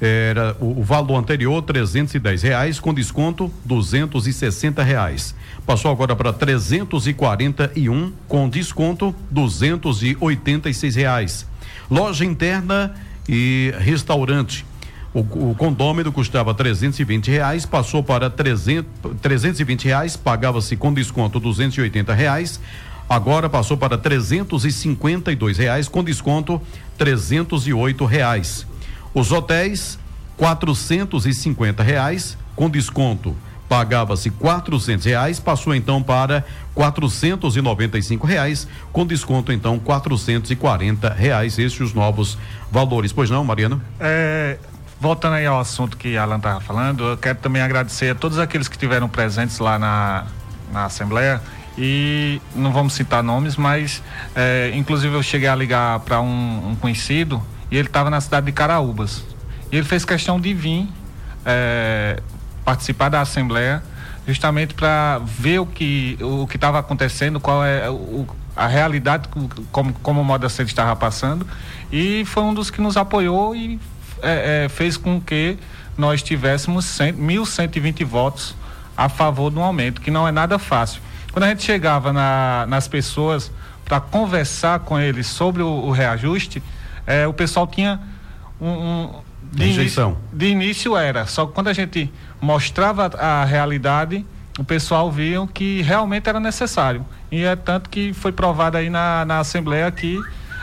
Era 0.00 0.56
o, 0.60 0.80
o 0.80 0.82
valor 0.82 1.16
anterior 1.16 1.62
trezentos 1.62 2.14
e 2.14 2.18
dez 2.18 2.42
reais 2.42 2.80
com 2.80 2.92
desconto 2.92 3.52
duzentos 3.64 4.26
e 4.26 4.32
sessenta 4.32 4.82
reais. 4.82 5.34
Passou 5.64 5.92
agora 5.92 6.16
para 6.16 6.32
trezentos 6.32 7.06
e 7.06 7.12
quarenta 7.12 7.70
e 7.76 7.88
um 7.88 8.12
com 8.26 8.48
desconto 8.48 9.14
duzentos 9.30 10.02
e 10.02 10.16
oitenta 10.20 10.68
e 10.68 10.74
seis 10.74 10.96
reais. 10.96 11.46
Loja 11.88 12.24
interna 12.24 12.94
e 13.28 13.72
restaurante. 13.78 14.66
O, 15.14 15.20
o 15.20 15.54
condômino 15.54 16.10
custava 16.10 16.54
320 16.54 17.30
reais, 17.30 17.66
passou 17.66 18.02
para 18.02 18.30
300, 18.30 18.90
320 19.20 19.84
reais, 19.84 20.16
pagava-se 20.16 20.74
com 20.74 20.92
desconto 20.92 21.38
280 21.38 22.14
reais. 22.14 22.58
Agora 23.08 23.48
passou 23.48 23.76
para 23.76 23.98
352 23.98 25.58
reais 25.58 25.88
com 25.88 26.02
desconto 26.02 26.60
308 26.96 28.04
reais. 28.04 28.66
Os 29.14 29.32
hotéis 29.32 29.98
450 30.36 31.82
reais 31.82 32.38
com 32.56 32.68
desconto 32.70 33.36
pagava-se 33.72 34.28
quatrocentos 34.28 35.06
reais, 35.06 35.40
passou 35.40 35.74
então 35.74 36.02
para 36.02 36.44
quatrocentos 36.74 37.56
e 37.56 37.62
noventa 37.62 37.96
e 37.96 38.02
cinco 38.02 38.26
reais, 38.26 38.68
com 38.92 39.06
desconto 39.06 39.50
então 39.50 39.78
quatrocentos 39.78 40.50
e 40.50 40.56
quarenta 40.56 41.08
reais, 41.08 41.58
esses 41.58 41.80
os 41.80 41.94
novos 41.94 42.36
valores. 42.70 43.14
Pois 43.14 43.30
não, 43.30 43.42
Mariano? 43.42 43.80
É, 43.98 44.58
voltando 45.00 45.36
aí 45.36 45.46
ao 45.46 45.58
assunto 45.58 45.96
que 45.96 46.18
Alan 46.18 46.36
estava 46.36 46.60
falando, 46.60 47.02
eu 47.02 47.16
quero 47.16 47.38
também 47.38 47.62
agradecer 47.62 48.10
a 48.10 48.14
todos 48.14 48.38
aqueles 48.38 48.68
que 48.68 48.76
estiveram 48.76 49.08
presentes 49.08 49.58
lá 49.58 49.78
na, 49.78 50.26
na 50.70 50.84
Assembleia 50.84 51.40
e 51.76 52.40
não 52.54 52.72
vamos 52.72 52.92
citar 52.92 53.22
nomes, 53.22 53.56
mas 53.56 54.02
é, 54.34 54.72
inclusive 54.74 55.14
eu 55.14 55.22
cheguei 55.22 55.48
a 55.48 55.54
ligar 55.54 56.00
para 56.00 56.20
um, 56.20 56.70
um, 56.70 56.76
conhecido 56.76 57.42
e 57.70 57.76
ele 57.76 57.88
estava 57.88 58.10
na 58.10 58.20
cidade 58.20 58.46
de 58.46 58.52
Caraúbas. 58.52 59.24
E 59.70 59.76
ele 59.76 59.86
fez 59.86 60.04
questão 60.04 60.40
de 60.40 60.52
vir 60.52 60.88
é, 61.46 62.20
participar 62.64 63.08
da 63.08 63.20
Assembleia 63.20 63.82
justamente 64.26 64.74
para 64.74 65.20
ver 65.24 65.58
o 65.58 65.66
que 65.66 66.16
o 66.20 66.46
que 66.46 66.56
estava 66.56 66.78
acontecendo, 66.78 67.40
qual 67.40 67.64
é 67.64 67.90
o, 67.90 68.26
a 68.54 68.66
realidade 68.66 69.28
como, 69.72 69.92
como 69.94 70.20
o 70.20 70.24
Moda 70.24 70.48
Center 70.48 70.66
estava 70.66 70.94
passando 70.94 71.46
e 71.90 72.24
foi 72.26 72.42
um 72.42 72.54
dos 72.54 72.70
que 72.70 72.80
nos 72.80 72.96
apoiou 72.96 73.56
e 73.56 73.80
é, 74.22 74.64
é, 74.64 74.68
fez 74.68 74.96
com 74.96 75.20
que 75.20 75.58
nós 75.96 76.22
tivéssemos 76.22 76.84
100, 76.84 77.14
1.120 77.14 78.04
votos 78.04 78.54
a 78.96 79.08
favor 79.08 79.50
do 79.50 79.60
aumento, 79.60 80.00
que 80.00 80.10
não 80.10 80.26
é 80.26 80.32
nada 80.32 80.58
fácil. 80.58 81.00
Quando 81.32 81.44
a 81.44 81.48
gente 81.48 81.62
chegava 81.62 82.12
na, 82.12 82.66
nas 82.68 82.86
pessoas 82.86 83.50
para 83.84 84.00
conversar 84.00 84.80
com 84.80 84.98
eles 84.98 85.26
sobre 85.26 85.62
o, 85.62 85.66
o 85.66 85.90
reajuste, 85.90 86.62
é, 87.06 87.26
o 87.26 87.32
pessoal 87.32 87.66
tinha 87.66 88.00
um, 88.60 88.68
um 88.68 89.10
de 89.52 89.64
Início, 89.64 90.16
de 90.32 90.46
início 90.46 90.96
era, 90.96 91.26
só 91.26 91.44
que 91.44 91.52
quando 91.52 91.68
a 91.68 91.74
gente 91.74 92.10
mostrava 92.40 93.10
a 93.18 93.44
realidade, 93.44 94.24
o 94.58 94.64
pessoal 94.64 95.10
viam 95.10 95.46
que 95.46 95.82
realmente 95.82 96.28
era 96.28 96.40
necessário. 96.40 97.04
E 97.30 97.44
é 97.44 97.54
tanto 97.54 97.90
que 97.90 98.12
foi 98.14 98.32
provado 98.32 98.78
aí 98.78 98.88
na, 98.88 99.24
na 99.26 99.40
Assembleia 99.40 99.90
que 99.90 100.18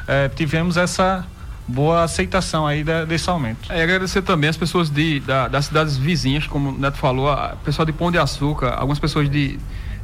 é, 0.07 0.27
tivemos 0.29 0.75
essa 0.75 1.25
boa 1.67 2.03
aceitação 2.03 2.65
aí 2.65 2.83
da, 2.83 3.05
desse 3.05 3.29
aumento. 3.29 3.71
É, 3.71 3.83
agradecer 3.83 4.23
também 4.23 4.49
as 4.49 4.57
pessoas 4.57 4.89
de, 4.89 5.19
da, 5.19 5.47
das 5.47 5.65
cidades 5.65 5.95
vizinhas, 5.97 6.47
como 6.47 6.69
o 6.69 6.77
Neto 6.77 6.97
falou, 6.97 7.29
a 7.29 7.55
pessoal 7.63 7.85
de 7.85 7.93
Pão 7.93 8.11
de 8.11 8.17
Açúcar, 8.17 8.73
algumas 8.75 8.97
pessoas 8.97 9.29
de, 9.29 9.59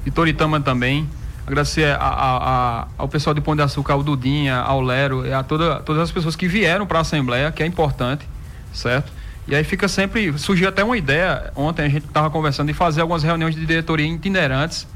de 0.06 0.12
Toritama 0.12 0.62
também. 0.62 1.10
Agradecer 1.46 1.92
a, 1.92 1.98
a, 1.98 2.38
a, 2.38 2.88
ao 2.98 3.08
pessoal 3.10 3.34
de 3.34 3.42
Pão 3.42 3.56
de 3.56 3.62
Açúcar, 3.62 3.94
ao 3.94 4.04
Dudinha, 4.04 4.56
ao 4.56 4.82
Lero, 4.82 5.24
a 5.36 5.44
toda, 5.44 5.82
todas 5.82 6.02
as 6.02 6.12
pessoas 6.12 6.36
que 6.36 6.48
vieram 6.48 6.88
para 6.88 7.00
a 7.00 7.02
Assembleia, 7.02 7.52
que 7.52 7.62
é 7.62 7.66
importante, 7.66 8.26
certo? 8.74 9.12
E 9.48 9.54
aí 9.54 9.64
fica 9.64 9.88
sempre. 9.88 10.36
Surgiu 10.40 10.70
até 10.70 10.84
uma 10.84 10.98
ideia, 10.98 11.52
ontem 11.56 11.84
a 11.84 11.90
gente 11.90 12.06
estava 12.06 12.30
conversando, 12.30 12.68
de 12.68 12.74
fazer 12.74 13.02
algumas 13.02 13.22
reuniões 13.22 13.54
de 13.54 13.66
diretoria 13.66 14.08
itinerantes. 14.08 14.88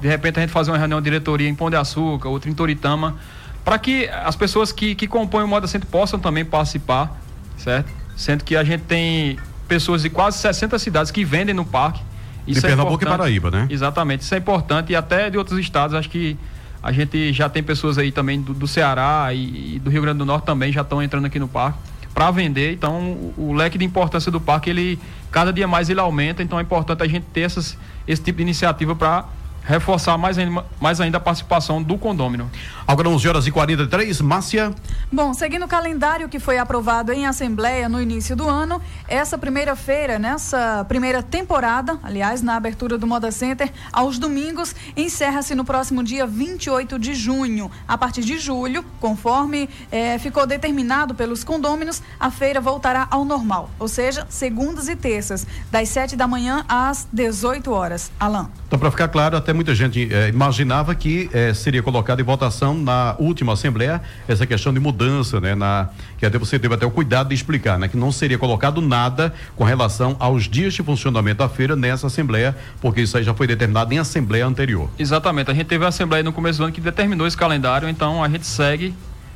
De 0.00 0.06
repente 0.06 0.38
a 0.38 0.42
gente 0.42 0.52
fazer 0.52 0.70
uma 0.70 0.78
reunião 0.78 1.00
de 1.00 1.04
diretoria 1.04 1.48
em 1.48 1.54
Pão 1.54 1.68
de 1.68 1.76
Açúcar, 1.76 2.28
outra 2.28 2.48
em 2.48 2.54
Toritama 2.54 3.16
para 3.64 3.78
que 3.78 4.08
as 4.08 4.36
pessoas 4.36 4.72
que, 4.72 4.94
que 4.94 5.06
compõem 5.06 5.44
o 5.44 5.48
Moda 5.48 5.66
Centro 5.66 5.88
possam 5.88 6.18
também 6.18 6.44
participar, 6.44 7.20
certo? 7.56 7.90
Sendo 8.16 8.44
que 8.44 8.56
a 8.56 8.64
gente 8.64 8.82
tem 8.82 9.38
pessoas 9.68 10.02
de 10.02 10.10
quase 10.10 10.38
60 10.38 10.78
cidades 10.78 11.12
que 11.12 11.24
vendem 11.24 11.54
no 11.54 11.64
parque. 11.64 12.02
Isso 12.50 12.60
de 12.60 12.66
é 12.66 12.70
Pernambuco 12.70 13.02
e 13.02 13.06
Paraíba, 13.06 13.50
né? 13.50 13.66
Exatamente, 13.70 14.22
isso 14.22 14.34
é 14.34 14.38
importante 14.38 14.92
e 14.92 14.96
até 14.96 15.30
de 15.30 15.38
outros 15.38 15.58
estados, 15.58 15.94
acho 15.94 16.10
que 16.10 16.36
a 16.82 16.92
gente 16.92 17.32
já 17.32 17.48
tem 17.48 17.62
pessoas 17.62 17.98
aí 17.98 18.10
também 18.10 18.40
do, 18.40 18.54
do 18.54 18.66
Ceará 18.66 19.28
e, 19.32 19.76
e, 19.76 19.78
do 19.78 19.90
Rio 19.90 20.02
Grande 20.02 20.18
do 20.18 20.24
Norte 20.24 20.44
também 20.44 20.72
já 20.72 20.80
estão 20.80 21.02
entrando 21.02 21.26
aqui 21.26 21.38
no 21.38 21.48
parque 21.48 21.78
para 22.14 22.30
vender. 22.30 22.72
Então, 22.72 22.98
o, 22.98 23.34
o, 23.50 23.52
leque 23.52 23.78
de 23.78 23.84
importância 23.84 24.32
do 24.32 24.40
parque, 24.40 24.70
ele 24.70 24.98
cada 25.30 25.52
dia 25.52 25.68
mais 25.68 25.90
ele 25.90 26.00
aumenta, 26.00 26.42
então 26.42 26.58
é 26.58 26.62
importante 26.62 27.02
a 27.02 27.06
gente 27.06 27.24
ter 27.32 27.42
essas, 27.42 27.78
esse 28.06 28.22
tipo 28.22 28.38
de 28.38 28.42
iniciativa 28.42 28.96
para 28.96 29.26
reforçar 29.64 30.16
mais 30.18 30.38
ainda, 30.38 30.64
mais 30.80 31.00
ainda 31.00 31.18
a 31.18 31.20
participação 31.20 31.82
do 31.82 31.96
condômino. 31.98 32.50
Agora 32.86 33.08
11 33.08 33.28
horas 33.28 33.46
e 33.46 33.50
43, 33.50 34.20
Márcia. 34.20 34.74
Bom, 35.12 35.32
seguindo 35.32 35.64
o 35.64 35.68
calendário 35.68 36.28
que 36.28 36.40
foi 36.40 36.58
aprovado 36.58 37.12
em 37.12 37.26
Assembleia 37.26 37.88
no 37.88 38.00
início 38.00 38.34
do 38.34 38.48
ano, 38.48 38.80
essa 39.08 39.38
primeira 39.38 39.76
feira, 39.76 40.18
nessa 40.18 40.84
primeira 40.88 41.22
temporada, 41.22 41.98
aliás, 42.02 42.42
na 42.42 42.56
abertura 42.56 42.98
do 42.98 43.06
Moda 43.06 43.30
Center, 43.30 43.70
aos 43.92 44.18
domingos, 44.18 44.74
encerra-se 44.96 45.54
no 45.54 45.64
próximo 45.64 46.02
dia 46.02 46.26
28 46.26 46.98
de 46.98 47.14
junho. 47.14 47.70
A 47.86 47.96
partir 47.96 48.22
de 48.22 48.38
julho, 48.38 48.84
conforme 49.00 49.68
eh, 49.92 50.18
ficou 50.18 50.46
determinado 50.46 51.14
pelos 51.14 51.44
condôminos, 51.44 52.02
a 52.18 52.30
feira 52.30 52.60
voltará 52.60 53.06
ao 53.10 53.24
normal, 53.24 53.70
ou 53.78 53.88
seja, 53.88 54.26
segundas 54.28 54.88
e 54.88 54.96
terças, 54.96 55.46
das 55.70 55.88
7 55.88 56.16
da 56.16 56.26
manhã 56.26 56.64
às 56.68 57.06
18 57.12 57.72
horas. 57.72 58.10
Alain. 58.18 58.59
Então, 58.70 58.78
para 58.78 58.92
ficar 58.92 59.08
claro, 59.08 59.36
até 59.36 59.52
muita 59.52 59.74
gente 59.74 60.08
eh, 60.14 60.28
imaginava 60.28 60.94
que 60.94 61.28
eh, 61.32 61.52
seria 61.52 61.82
colocado 61.82 62.20
em 62.20 62.22
votação 62.22 62.72
na 62.72 63.16
última 63.18 63.54
Assembleia 63.54 64.00
essa 64.28 64.46
questão 64.46 64.72
de 64.72 64.78
mudança, 64.78 65.40
né? 65.40 65.56
Na, 65.56 65.88
que 66.16 66.24
até 66.24 66.38
você 66.38 66.56
teve 66.56 66.72
até 66.72 66.86
o 66.86 66.90
cuidado 66.92 67.30
de 67.30 67.34
explicar, 67.34 67.80
né? 67.80 67.88
Que 67.88 67.96
não 67.96 68.12
seria 68.12 68.38
colocado 68.38 68.80
nada 68.80 69.34
com 69.56 69.64
relação 69.64 70.14
aos 70.20 70.48
dias 70.48 70.72
de 70.72 70.84
funcionamento 70.84 71.38
da 71.38 71.48
feira 71.48 71.74
nessa 71.74 72.06
Assembleia, 72.06 72.56
porque 72.80 73.00
isso 73.00 73.18
aí 73.18 73.24
já 73.24 73.34
foi 73.34 73.48
determinado 73.48 73.92
em 73.92 73.98
Assembleia 73.98 74.46
anterior. 74.46 74.88
Exatamente. 74.96 75.50
A 75.50 75.54
gente 75.54 75.66
teve 75.66 75.84
a 75.84 75.88
Assembleia 75.88 76.22
no 76.22 76.32
começo 76.32 76.58
do 76.58 76.62
ano 76.62 76.72
que 76.72 76.80
determinou 76.80 77.26
esse 77.26 77.36
calendário, 77.36 77.88
então 77.88 78.22
a 78.22 78.28
gente 78.28 78.46
segue 78.46 78.94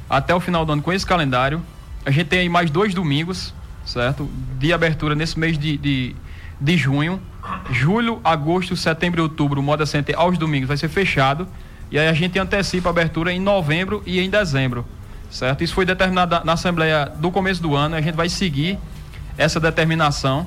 até 0.08 0.32
o 0.32 0.38
final 0.38 0.64
do 0.64 0.74
ano 0.74 0.80
com 0.80 0.92
esse 0.92 1.04
calendário. 1.04 1.60
A 2.06 2.10
gente 2.12 2.28
tem 2.28 2.38
aí 2.38 2.48
mais 2.48 2.70
dois 2.70 2.94
domingos, 2.94 3.52
certo? 3.84 4.30
De 4.60 4.72
abertura 4.72 5.16
nesse 5.16 5.36
mês 5.36 5.58
de, 5.58 5.76
de, 5.76 6.14
de 6.60 6.76
junho 6.76 7.20
julho, 7.70 8.20
agosto, 8.24 8.76
setembro 8.76 9.20
e 9.20 9.22
outubro, 9.22 9.60
o 9.60 9.62
Moda 9.62 9.86
Center 9.86 10.14
aos 10.18 10.38
domingos 10.38 10.68
vai 10.68 10.76
ser 10.76 10.88
fechado. 10.88 11.46
E 11.90 11.98
aí 11.98 12.08
a 12.08 12.12
gente 12.12 12.38
antecipa 12.38 12.88
a 12.88 12.90
abertura 12.90 13.32
em 13.32 13.40
novembro 13.40 14.02
e 14.06 14.20
em 14.20 14.30
dezembro. 14.30 14.84
Certo? 15.30 15.64
Isso 15.64 15.74
foi 15.74 15.84
determinado 15.84 16.44
na 16.44 16.52
Assembleia 16.52 17.12
do 17.16 17.30
começo 17.30 17.60
do 17.60 17.74
ano. 17.74 17.96
A 17.96 18.00
gente 18.00 18.14
vai 18.14 18.28
seguir 18.28 18.78
essa 19.36 19.58
determinação. 19.58 20.46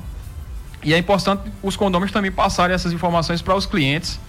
E 0.84 0.94
é 0.94 0.98
importante 0.98 1.52
os 1.62 1.76
condôminos 1.76 2.12
também 2.12 2.32
passarem 2.32 2.74
essas 2.74 2.94
informações 2.94 3.42
para 3.42 3.56
os 3.56 3.66
clientes, 3.66 4.20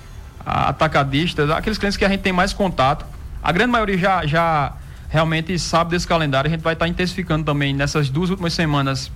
atacadistas, 0.45 1.51
aqueles 1.51 1.79
clientes 1.79 1.97
que 1.97 2.05
a 2.05 2.09
gente 2.09 2.21
tem 2.21 2.33
mais 2.33 2.53
contato. 2.53 3.05
A 3.43 3.53
grande 3.53 3.71
maioria 3.71 3.99
já, 3.99 4.27
já 4.27 4.73
realmente 5.09 5.59
sabe 5.59 5.91
desse 5.91 6.07
calendário. 6.07 6.49
A 6.49 6.51
gente 6.51 6.63
vai 6.63 6.73
estar 6.73 6.89
intensificando 6.89 7.45
também 7.45 7.73
nessas 7.73 8.11
duas 8.11 8.31
últimas 8.31 8.53
semanas 8.53 9.11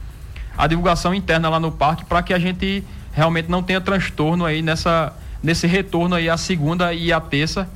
a 0.57 0.67
divulgação 0.67 1.15
interna 1.15 1.49
lá 1.49 1.59
no 1.59 1.73
parque 1.73 2.05
para 2.05 2.23
que 2.23 2.33
a 2.33 2.39
gente 2.39 2.85
realmente 3.13 3.49
não 3.49 3.63
tenha 3.63 3.81
transtorno 3.81 4.45
aí 4.45 4.63
nessa, 4.63 5.13
nesse 5.43 5.67
retorno 5.67 6.15
aí 6.15 6.29
a 6.29 6.37
segunda 6.37 6.93
e 6.93 7.13
a 7.13 7.21
terça, 7.21 7.69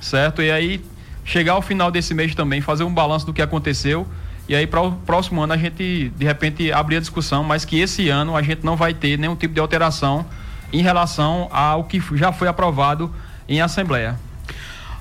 certo? 0.00 0.42
E 0.42 0.50
aí 0.50 0.84
chegar 1.24 1.52
ao 1.52 1.62
final 1.62 1.90
desse 1.90 2.14
mês 2.14 2.34
também, 2.34 2.60
fazer 2.60 2.84
um 2.84 2.92
balanço 2.92 3.26
do 3.26 3.32
que 3.32 3.42
aconteceu. 3.42 4.06
E 4.48 4.54
aí, 4.54 4.66
para 4.66 4.82
o 4.82 4.92
próximo 4.92 5.40
ano, 5.40 5.52
a 5.52 5.56
gente, 5.56 6.12
de 6.16 6.24
repente, 6.24 6.72
abrir 6.72 6.96
a 6.96 7.00
discussão, 7.00 7.44
mas 7.44 7.64
que 7.64 7.78
esse 7.78 8.08
ano 8.08 8.36
a 8.36 8.42
gente 8.42 8.64
não 8.64 8.76
vai 8.76 8.92
ter 8.92 9.16
nenhum 9.16 9.36
tipo 9.36 9.54
de 9.54 9.60
alteração 9.60 10.26
em 10.72 10.82
relação 10.82 11.48
ao 11.52 11.84
que 11.84 12.02
já 12.14 12.32
foi 12.32 12.48
aprovado 12.48 13.10
em 13.48 13.60
Assembleia. 13.60 14.18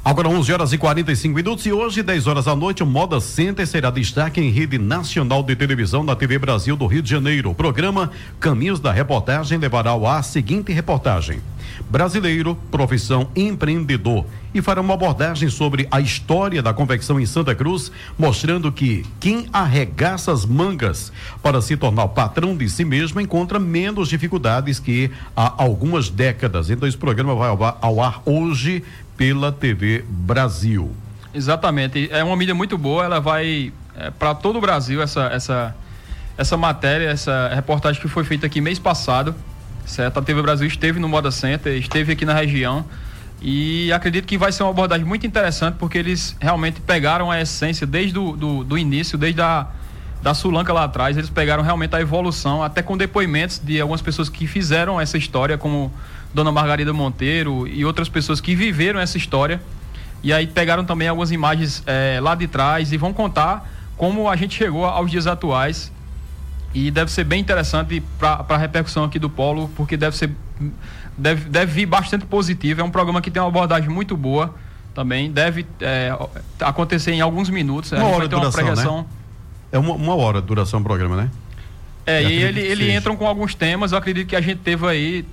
Agora 0.03 0.27
11 0.27 0.51
horas 0.51 0.73
e 0.73 0.79
45 0.79 1.35
minutos 1.35 1.63
e 1.67 1.71
hoje, 1.71 2.01
10 2.01 2.25
horas 2.25 2.45
da 2.45 2.55
noite, 2.55 2.81
o 2.81 2.87
Moda 2.87 3.21
Center 3.21 3.67
será 3.67 3.91
destaque 3.91 4.41
em 4.41 4.49
rede 4.49 4.79
nacional 4.79 5.43
de 5.43 5.55
televisão 5.55 6.03
da 6.03 6.15
TV 6.15 6.39
Brasil 6.39 6.75
do 6.75 6.87
Rio 6.87 7.03
de 7.03 7.09
Janeiro. 7.11 7.51
O 7.51 7.55
programa 7.55 8.09
Caminhos 8.39 8.79
da 8.79 8.91
Reportagem 8.91 9.59
levará 9.59 9.91
ao 9.91 10.07
ar 10.07 10.21
a 10.21 10.23
seguinte 10.23 10.73
reportagem: 10.73 11.39
Brasileiro, 11.87 12.57
profissão 12.71 13.29
empreendedor. 13.35 14.25
E 14.53 14.61
fará 14.61 14.81
uma 14.81 14.95
abordagem 14.95 15.49
sobre 15.49 15.87
a 15.89 16.01
história 16.01 16.61
da 16.61 16.73
confecção 16.73 17.19
em 17.19 17.25
Santa 17.25 17.55
Cruz, 17.55 17.89
mostrando 18.17 18.69
que 18.69 19.05
quem 19.19 19.45
arregaça 19.53 20.31
as 20.31 20.45
mangas 20.45 21.09
para 21.41 21.61
se 21.61 21.77
tornar 21.77 22.09
patrão 22.09 22.57
de 22.57 22.67
si 22.67 22.83
mesmo 22.83 23.21
encontra 23.21 23.59
menos 23.59 24.09
dificuldades 24.09 24.77
que 24.77 25.09
há 25.37 25.53
algumas 25.63 26.09
décadas. 26.09 26.69
Então, 26.69 26.89
esse 26.89 26.97
programa 26.97 27.33
vai 27.33 27.49
ao 27.81 28.01
ar 28.01 28.21
hoje 28.25 28.83
pela 29.21 29.51
TV 29.51 30.03
Brasil. 30.09 30.95
Exatamente. 31.31 32.09
É 32.11 32.23
uma 32.23 32.35
mídia 32.35 32.55
muito 32.55 32.75
boa, 32.75 33.05
ela 33.05 33.19
vai 33.19 33.71
é, 33.95 34.09
para 34.09 34.33
todo 34.33 34.57
o 34.57 34.61
Brasil 34.61 34.99
essa, 34.99 35.25
essa, 35.25 35.75
essa 36.35 36.57
matéria, 36.57 37.07
essa 37.07 37.51
reportagem 37.53 38.01
que 38.01 38.07
foi 38.07 38.23
feita 38.23 38.47
aqui 38.47 38.59
mês 38.59 38.79
passado. 38.79 39.35
Certo? 39.85 40.17
A 40.17 40.23
TV 40.23 40.41
Brasil 40.41 40.65
esteve 40.65 40.99
no 40.99 41.07
Moda 41.07 41.29
Center, 41.29 41.71
esteve 41.77 42.13
aqui 42.13 42.25
na 42.25 42.33
região. 42.33 42.83
E 43.39 43.93
acredito 43.93 44.25
que 44.25 44.39
vai 44.39 44.51
ser 44.51 44.63
uma 44.63 44.71
abordagem 44.71 45.05
muito 45.05 45.27
interessante, 45.27 45.75
porque 45.75 45.99
eles 45.99 46.35
realmente 46.39 46.81
pegaram 46.81 47.29
a 47.29 47.39
essência 47.39 47.85
desde 47.85 48.17
o 48.17 48.35
do, 48.35 48.63
do 48.63 48.75
início, 48.75 49.19
desde 49.19 49.39
a 49.39 49.67
da 50.21 50.33
Sulanca 50.35 50.71
lá 50.71 50.83
atrás, 50.83 51.17
eles 51.17 51.31
pegaram 51.31 51.63
realmente 51.63 51.95
a 51.95 52.01
evolução, 52.01 52.61
até 52.61 52.83
com 52.83 52.95
depoimentos 52.95 53.59
de 53.63 53.81
algumas 53.81 54.03
pessoas 54.03 54.29
que 54.29 54.45
fizeram 54.45 55.01
essa 55.01 55.17
história, 55.17 55.57
como 55.57 55.91
Dona 56.33 56.51
Margarida 56.51 56.93
Monteiro 56.93 57.67
e 57.67 57.83
outras 57.83 58.09
pessoas 58.09 58.39
que 58.39 58.55
viveram 58.55 58.99
essa 58.99 59.17
história. 59.17 59.61
E 60.23 60.31
aí 60.31 60.47
pegaram 60.47 60.85
também 60.85 61.07
algumas 61.07 61.31
imagens 61.31 61.83
é, 61.85 62.19
lá 62.21 62.35
de 62.35 62.47
trás 62.47 62.91
e 62.91 62.97
vão 62.97 63.11
contar 63.11 63.67
como 63.97 64.29
a 64.29 64.35
gente 64.35 64.55
chegou 64.55 64.85
aos 64.85 65.09
dias 65.11 65.27
atuais. 65.27 65.91
E 66.73 66.89
deve 66.89 67.11
ser 67.11 67.23
bem 67.23 67.41
interessante 67.41 68.01
para 68.17 68.45
a 68.47 68.57
repercussão 68.57 69.03
aqui 69.03 69.19
do 69.19 69.29
Polo, 69.29 69.69
porque 69.75 69.97
deve 69.97 70.15
ser. 70.15 70.31
Deve, 71.17 71.49
deve 71.49 71.71
vir 71.71 71.85
bastante 71.85 72.25
positivo. 72.25 72.79
É 72.79 72.83
um 72.83 72.89
programa 72.89 73.21
que 73.21 73.29
tem 73.29 73.41
uma 73.41 73.49
abordagem 73.49 73.89
muito 73.89 74.15
boa 74.15 74.55
também. 74.95 75.29
Deve 75.29 75.65
é, 75.81 76.15
acontecer 76.61 77.11
em 77.11 77.19
alguns 77.19 77.49
minutos. 77.49 77.91
Uma 77.91 78.05
hora 78.05 78.27
de 78.27 78.35
duração, 78.35 78.65
projeção. 78.65 78.97
Né? 78.99 79.05
É 79.73 79.79
uma, 79.79 79.93
uma 79.93 80.15
hora 80.15 80.41
de 80.41 80.47
duração 80.47 80.81
do 80.81 80.85
programa, 80.85 81.17
né? 81.17 81.29
É, 82.05 82.23
e 82.23 82.41
ele, 82.41 82.61
ele 82.61 82.95
entram 82.95 83.15
com 83.15 83.27
alguns 83.27 83.53
temas. 83.53 83.91
Eu 83.91 83.97
acredito 83.97 84.27
que 84.27 84.35
a 84.35 84.41
gente 84.41 84.59
teve 84.59 84.87
aí 84.87 85.25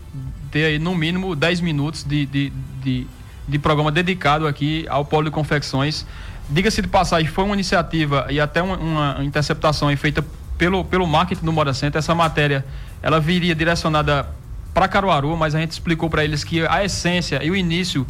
ter 0.50 0.64
aí 0.64 0.78
no 0.78 0.94
mínimo 0.94 1.34
10 1.34 1.60
minutos 1.60 2.04
de, 2.04 2.26
de, 2.26 2.52
de, 2.82 3.06
de 3.46 3.58
programa 3.58 3.90
dedicado 3.90 4.46
aqui 4.46 4.86
ao 4.88 5.04
Polo 5.04 5.24
de 5.24 5.30
Confecções. 5.30 6.06
Diga-se 6.50 6.80
de 6.80 6.88
passagem, 6.88 7.28
foi 7.28 7.44
uma 7.44 7.54
iniciativa 7.54 8.26
e 8.30 8.40
até 8.40 8.62
uma, 8.62 8.76
uma 8.76 9.24
interceptação 9.24 9.94
feita 9.96 10.24
pelo, 10.56 10.84
pelo 10.84 11.06
marketing 11.06 11.44
do 11.44 11.52
Moda 11.52 11.72
Center. 11.74 11.98
Essa 11.98 12.14
matéria 12.14 12.64
ela 13.02 13.20
viria 13.20 13.54
direcionada 13.54 14.28
para 14.74 14.88
Caruaru, 14.88 15.36
mas 15.36 15.54
a 15.54 15.60
gente 15.60 15.72
explicou 15.72 16.08
para 16.08 16.24
eles 16.24 16.44
que 16.44 16.66
a 16.66 16.84
essência 16.84 17.42
e 17.42 17.50
o 17.50 17.56
início 17.56 18.06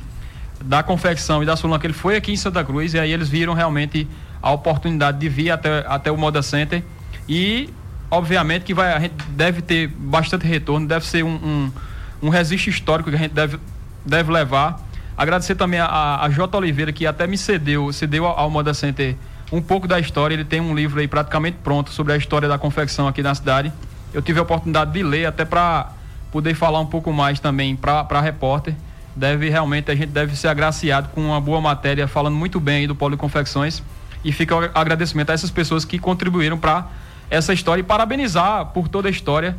da 0.62 0.83
confecção 0.83 1.42
e 1.42 1.47
da 1.47 1.57
Sulan 1.57 1.78
que 1.78 1.87
ele 1.87 1.95
foi 1.95 2.16
aqui 2.16 2.33
em 2.33 2.37
Santa 2.37 2.64
Cruz 2.64 2.95
e 2.95 2.99
aí 2.99 3.12
eles 3.12 3.28
viram 3.28 3.54
realmente 3.54 4.09
a 4.42 4.50
oportunidade 4.50 5.18
de 5.18 5.28
vir 5.28 5.50
até, 5.50 5.85
até 5.87 6.11
o 6.11 6.16
Moda 6.16 6.42
Center 6.42 6.83
e 7.28 7.71
obviamente 8.11 8.64
que 8.64 8.75
vai, 8.75 8.92
a 8.92 8.99
gente 8.99 9.14
deve 9.30 9.62
ter 9.62 9.88
bastante 9.88 10.47
retorno, 10.47 10.87
deve 10.87 11.07
ser 11.07 11.23
um, 11.23 11.35
um, 11.35 11.73
um 12.23 12.29
registro 12.29 12.71
histórico 12.71 13.11
que 13.11 13.17
a 13.17 13.19
gente 13.19 13.33
deve, 13.33 13.59
deve 14.05 14.33
levar. 14.33 14.81
Agradecer 15.17 15.55
também 15.55 15.81
a, 15.81 16.23
a 16.23 16.29
J. 16.29 16.57
Oliveira, 16.57 16.93
que 16.93 17.07
até 17.07 17.27
me 17.27 17.37
cedeu, 17.37 17.93
cedeu 17.93 18.27
ao, 18.27 18.49
Moda 18.51 18.73
Center 18.73 19.17
um 19.51 19.61
pouco 19.61 19.89
da 19.89 19.99
história. 19.99 20.35
Ele 20.35 20.45
tem 20.45 20.61
um 20.61 20.75
livro 20.75 21.01
aí 21.01 21.09
praticamente 21.09 21.59
pronto 21.63 21.91
sobre 21.91 22.13
a 22.13 22.17
história 22.17 22.49
da 22.49 22.59
confecção 22.59 23.09
aqui 23.09 23.23
na 23.23 23.35
cidade. 23.35 23.73
Eu 24.13 24.23
tive 24.23 24.39
a 24.39 24.43
oportunidade 24.43 24.93
de 24.93 25.03
ler 25.03 25.27
até 25.27 25.45
para 25.45 25.93
poder 26.31 26.55
falar 26.55 26.81
um 26.81 26.87
pouco 26.87 27.13
mais 27.13 27.41
também 27.41 27.75
para 27.75 28.07
a 28.09 28.21
repórter. 28.21 28.75
Deve 29.17 29.49
realmente, 29.51 29.91
a 29.91 29.95
gente 29.95 30.11
deve 30.11 30.37
ser 30.37 30.49
agraciado 30.49 31.09
com 31.09 31.21
uma 31.21 31.41
boa 31.41 31.61
matéria, 31.61 32.07
falando 32.07 32.37
muito 32.37 32.61
bem 32.61 32.77
aí 32.77 32.87
do 32.87 32.95
Polo 32.95 33.17
de 33.17 33.21
Confecções. 33.21 33.83
E 34.25 34.31
fica 34.31 34.55
o 34.55 34.71
agradecimento 34.75 35.31
a 35.31 35.33
essas 35.33 35.51
pessoas 35.51 35.85
que 35.85 35.99
contribuíram 35.99 36.57
para 36.57 36.87
essa 37.29 37.53
história 37.53 37.81
e 37.81 37.85
parabenizar 37.85 38.67
por 38.67 38.89
toda 38.89 39.09
a 39.09 39.11
história. 39.11 39.57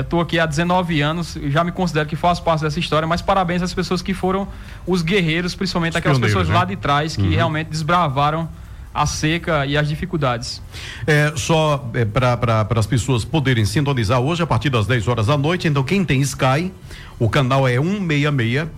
Estou 0.00 0.20
é, 0.20 0.22
aqui 0.22 0.38
há 0.38 0.44
19 0.44 1.00
anos, 1.00 1.38
já 1.46 1.64
me 1.64 1.72
considero 1.72 2.06
que 2.06 2.14
faço 2.14 2.42
parte 2.42 2.62
dessa 2.62 2.78
história, 2.78 3.08
mas 3.08 3.22
parabéns 3.22 3.62
às 3.62 3.72
pessoas 3.72 4.02
que 4.02 4.12
foram 4.12 4.46
os 4.86 5.00
guerreiros, 5.00 5.54
principalmente 5.54 5.92
os 5.92 5.96
aquelas 5.96 6.18
pessoas 6.18 6.48
né? 6.48 6.54
lá 6.54 6.64
de 6.64 6.76
trás 6.76 7.16
que 7.16 7.22
uhum. 7.22 7.30
realmente 7.30 7.68
desbravaram 7.68 8.48
a 8.94 9.06
seca 9.06 9.64
e 9.64 9.76
as 9.76 9.88
dificuldades. 9.88 10.60
É, 11.06 11.32
só 11.36 11.88
é, 11.94 12.04
para 12.04 12.66
as 12.76 12.86
pessoas 12.86 13.24
poderem 13.24 13.64
sintonizar 13.64 14.20
hoje 14.20 14.42
a 14.42 14.46
partir 14.46 14.68
das 14.68 14.86
10 14.86 15.08
horas 15.08 15.26
da 15.26 15.38
noite, 15.38 15.66
então 15.66 15.82
quem 15.82 16.04
tem 16.04 16.20
Sky, 16.20 16.70
o 17.18 17.30
canal 17.30 17.66
é 17.66 17.80
166, 17.80 18.68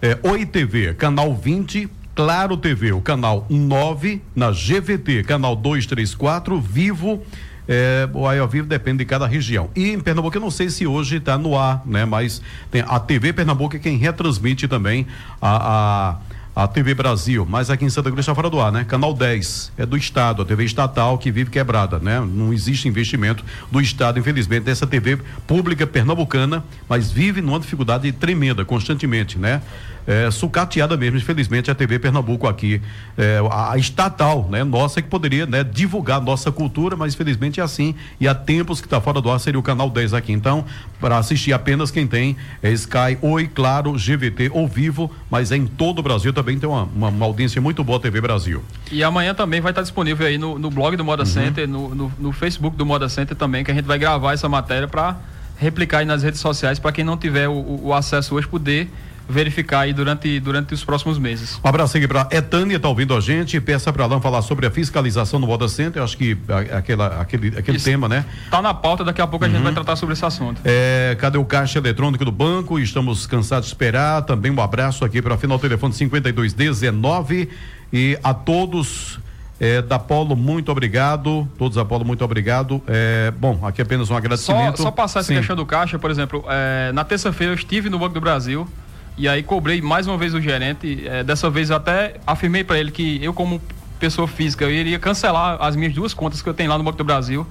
é, 0.00 0.18
Oi 0.22 0.46
TV, 0.46 0.94
canal 0.94 1.34
20, 1.34 1.88
Claro 2.14 2.56
TV, 2.56 2.92
o 2.92 3.00
canal 3.00 3.46
9, 3.50 4.22
na 4.34 4.50
GVT, 4.50 5.24
canal 5.24 5.56
234, 5.56 6.60
Vivo 6.60 7.22
é, 7.68 8.08
o 8.12 8.26
aí 8.26 8.38
ao 8.38 8.48
vivo 8.48 8.66
depende 8.66 8.98
de 8.98 9.04
cada 9.04 9.26
região. 9.26 9.70
E 9.74 9.90
em 9.90 10.00
Pernambuco, 10.00 10.36
eu 10.36 10.40
não 10.40 10.50
sei 10.50 10.70
se 10.70 10.86
hoje 10.86 11.16
está 11.16 11.36
no 11.36 11.56
ar, 11.58 11.82
né? 11.84 12.04
Mas 12.04 12.40
tem 12.70 12.84
a 12.86 12.98
TV 13.00 13.32
Pernambuco 13.32 13.76
é 13.76 13.78
quem 13.78 13.96
retransmite 13.96 14.68
também 14.68 15.06
a, 15.40 16.10
a 16.12 16.16
a 16.56 16.66
TV 16.66 16.94
Brasil, 16.94 17.46
mas 17.46 17.68
aqui 17.68 17.84
em 17.84 17.90
Santa 17.90 18.10
Cruz 18.10 18.20
está 18.20 18.34
fora 18.34 18.48
do 18.48 18.58
ar, 18.58 18.72
né? 18.72 18.82
Canal 18.82 19.12
10 19.12 19.72
é 19.76 19.84
do 19.84 19.94
Estado, 19.94 20.40
a 20.40 20.44
TV 20.46 20.64
estatal 20.64 21.18
que 21.18 21.30
vive 21.30 21.50
quebrada, 21.50 21.98
né? 21.98 22.18
Não 22.18 22.50
existe 22.50 22.88
investimento 22.88 23.44
do 23.70 23.78
Estado, 23.78 24.18
infelizmente, 24.18 24.64
dessa 24.64 24.86
TV 24.86 25.18
pública 25.46 25.86
pernambucana, 25.86 26.64
mas 26.88 27.12
vive 27.12 27.42
numa 27.42 27.60
dificuldade 27.60 28.10
tremenda, 28.10 28.64
constantemente, 28.64 29.38
né? 29.38 29.60
É, 30.06 30.30
sucateada 30.30 30.96
mesmo, 30.96 31.18
infelizmente, 31.18 31.70
a 31.70 31.74
TV 31.74 31.98
Pernambuco 31.98 32.46
aqui, 32.46 32.80
é, 33.18 33.40
a, 33.50 33.76
estatal, 33.76 34.48
né, 34.50 34.62
nossa, 34.62 35.02
que 35.02 35.08
poderia 35.08 35.46
né, 35.46 35.64
divulgar 35.64 36.20
nossa 36.20 36.52
cultura, 36.52 36.96
mas 36.96 37.14
infelizmente 37.14 37.60
é 37.60 37.62
assim, 37.62 37.94
e 38.20 38.28
há 38.28 38.34
tempos 38.34 38.80
que 38.80 38.86
está 38.86 39.00
fora 39.00 39.20
do 39.20 39.30
ar 39.30 39.40
seria 39.40 39.58
o 39.58 39.62
canal 39.62 39.90
10 39.90 40.14
aqui. 40.14 40.32
Então, 40.32 40.64
para 41.00 41.18
assistir 41.18 41.52
apenas 41.52 41.90
quem 41.90 42.06
tem 42.06 42.36
é 42.62 42.70
Sky, 42.70 43.18
Oi, 43.20 43.48
Claro, 43.48 43.92
GVT 43.92 44.50
ou 44.52 44.68
Vivo, 44.68 45.10
mas 45.30 45.50
é 45.50 45.56
em 45.56 45.66
todo 45.66 45.98
o 45.98 46.02
Brasil 46.02 46.32
também 46.32 46.58
tem 46.58 46.68
uma, 46.68 46.84
uma, 46.84 47.08
uma 47.08 47.26
audiência 47.26 47.60
muito 47.60 47.82
boa 47.82 47.98
TV 47.98 48.20
Brasil. 48.20 48.62
E 48.90 49.02
amanhã 49.02 49.34
também 49.34 49.60
vai 49.60 49.72
estar 49.72 49.82
disponível 49.82 50.26
aí 50.26 50.38
no, 50.38 50.58
no 50.58 50.70
blog 50.70 50.96
do 50.96 51.04
Moda 51.04 51.22
uhum. 51.22 51.26
Center, 51.26 51.68
no, 51.68 51.94
no, 51.94 52.12
no 52.18 52.32
Facebook 52.32 52.76
do 52.76 52.86
Moda 52.86 53.08
Center 53.08 53.36
também, 53.36 53.64
que 53.64 53.70
a 53.70 53.74
gente 53.74 53.86
vai 53.86 53.98
gravar 53.98 54.32
essa 54.32 54.48
matéria 54.48 54.86
para 54.86 55.16
replicar 55.58 55.98
aí 55.98 56.04
nas 56.04 56.22
redes 56.22 56.40
sociais 56.40 56.78
para 56.78 56.92
quem 56.92 57.04
não 57.04 57.16
tiver 57.16 57.48
o, 57.48 57.80
o, 57.84 57.94
acesso 57.94 58.34
hoje 58.34 58.46
poder 58.46 58.90
verificar 59.28 59.80
aí 59.80 59.92
durante, 59.92 60.38
durante 60.40 60.74
os 60.74 60.84
próximos 60.84 61.18
meses. 61.18 61.60
Um 61.64 61.68
abraço 61.68 61.96
aqui 61.96 62.06
para 62.06 62.28
Etânia, 62.30 62.78
tá 62.78 62.88
ouvindo 62.88 63.14
a 63.14 63.20
gente, 63.20 63.60
peça 63.60 63.92
para 63.92 64.04
Alain 64.04 64.20
falar 64.20 64.42
sobre 64.42 64.66
a 64.66 64.70
fiscalização 64.70 65.38
no 65.38 65.46
Moda 65.46 65.68
Center, 65.68 66.02
acho 66.02 66.16
que 66.16 66.36
aquela, 66.72 67.20
aquele, 67.20 67.48
aquele 67.58 67.78
tema, 67.78 68.08
né? 68.08 68.24
Tá 68.50 68.62
na 68.62 68.72
pauta, 68.72 69.04
daqui 69.04 69.20
a 69.20 69.26
pouco 69.26 69.44
a 69.44 69.48
gente 69.48 69.58
vai 69.58 69.68
uhum. 69.68 69.74
tratar 69.74 69.96
sobre 69.96 70.12
esse 70.12 70.24
assunto. 70.24 70.60
É, 70.64 71.16
cadê 71.18 71.38
o 71.38 71.44
caixa 71.44 71.78
eletrônico 71.78 72.24
do 72.24 72.32
banco? 72.32 72.78
Estamos 72.78 73.26
cansados 73.26 73.66
de 73.66 73.74
esperar, 73.74 74.22
também 74.22 74.52
um 74.52 74.60
abraço 74.60 75.04
aqui 75.04 75.20
para 75.20 75.36
final 75.36 75.58
telefone 75.58 75.92
5219 75.92 77.48
e 77.92 78.18
a 78.22 78.34
todos 78.34 79.18
é, 79.58 79.80
da 79.80 79.98
Polo, 79.98 80.36
muito 80.36 80.70
obrigado. 80.70 81.48
Todos 81.58 81.76
da 81.76 81.84
Polo, 81.84 82.04
muito 82.04 82.24
obrigado. 82.24 82.82
É, 82.86 83.32
bom, 83.38 83.58
aqui 83.66 83.80
apenas 83.80 84.10
um 84.10 84.16
agradecimento. 84.16 84.76
Só, 84.76 84.84
só 84.84 84.90
passar 84.90 85.20
essa 85.20 85.32
questão 85.32 85.56
do 85.56 85.64
caixa, 85.64 85.98
por 85.98 86.10
exemplo, 86.10 86.44
é, 86.48 86.92
na 86.92 87.04
terça-feira 87.04 87.52
eu 87.52 87.56
estive 87.56 87.88
no 87.88 87.98
Banco 87.98 88.14
do 88.14 88.20
Brasil. 88.20 88.68
E 89.16 89.26
aí 89.28 89.42
cobrei 89.42 89.80
mais 89.80 90.06
uma 90.06 90.18
vez 90.18 90.34
o 90.34 90.40
gerente. 90.40 91.06
É, 91.06 91.24
dessa 91.24 91.48
vez 91.48 91.70
eu 91.70 91.76
até 91.76 92.16
afirmei 92.26 92.62
para 92.62 92.78
ele 92.78 92.90
que 92.90 93.22
eu, 93.22 93.32
como 93.32 93.60
pessoa 93.98 94.28
física, 94.28 94.64
eu 94.64 94.70
iria 94.70 94.98
cancelar 94.98 95.56
as 95.60 95.74
minhas 95.74 95.94
duas 95.94 96.12
contas 96.12 96.42
que 96.42 96.48
eu 96.48 96.52
tenho 96.52 96.68
lá 96.68 96.76
no 96.76 96.84
Banco 96.84 96.98
do 96.98 97.04
Brasil. 97.04 97.46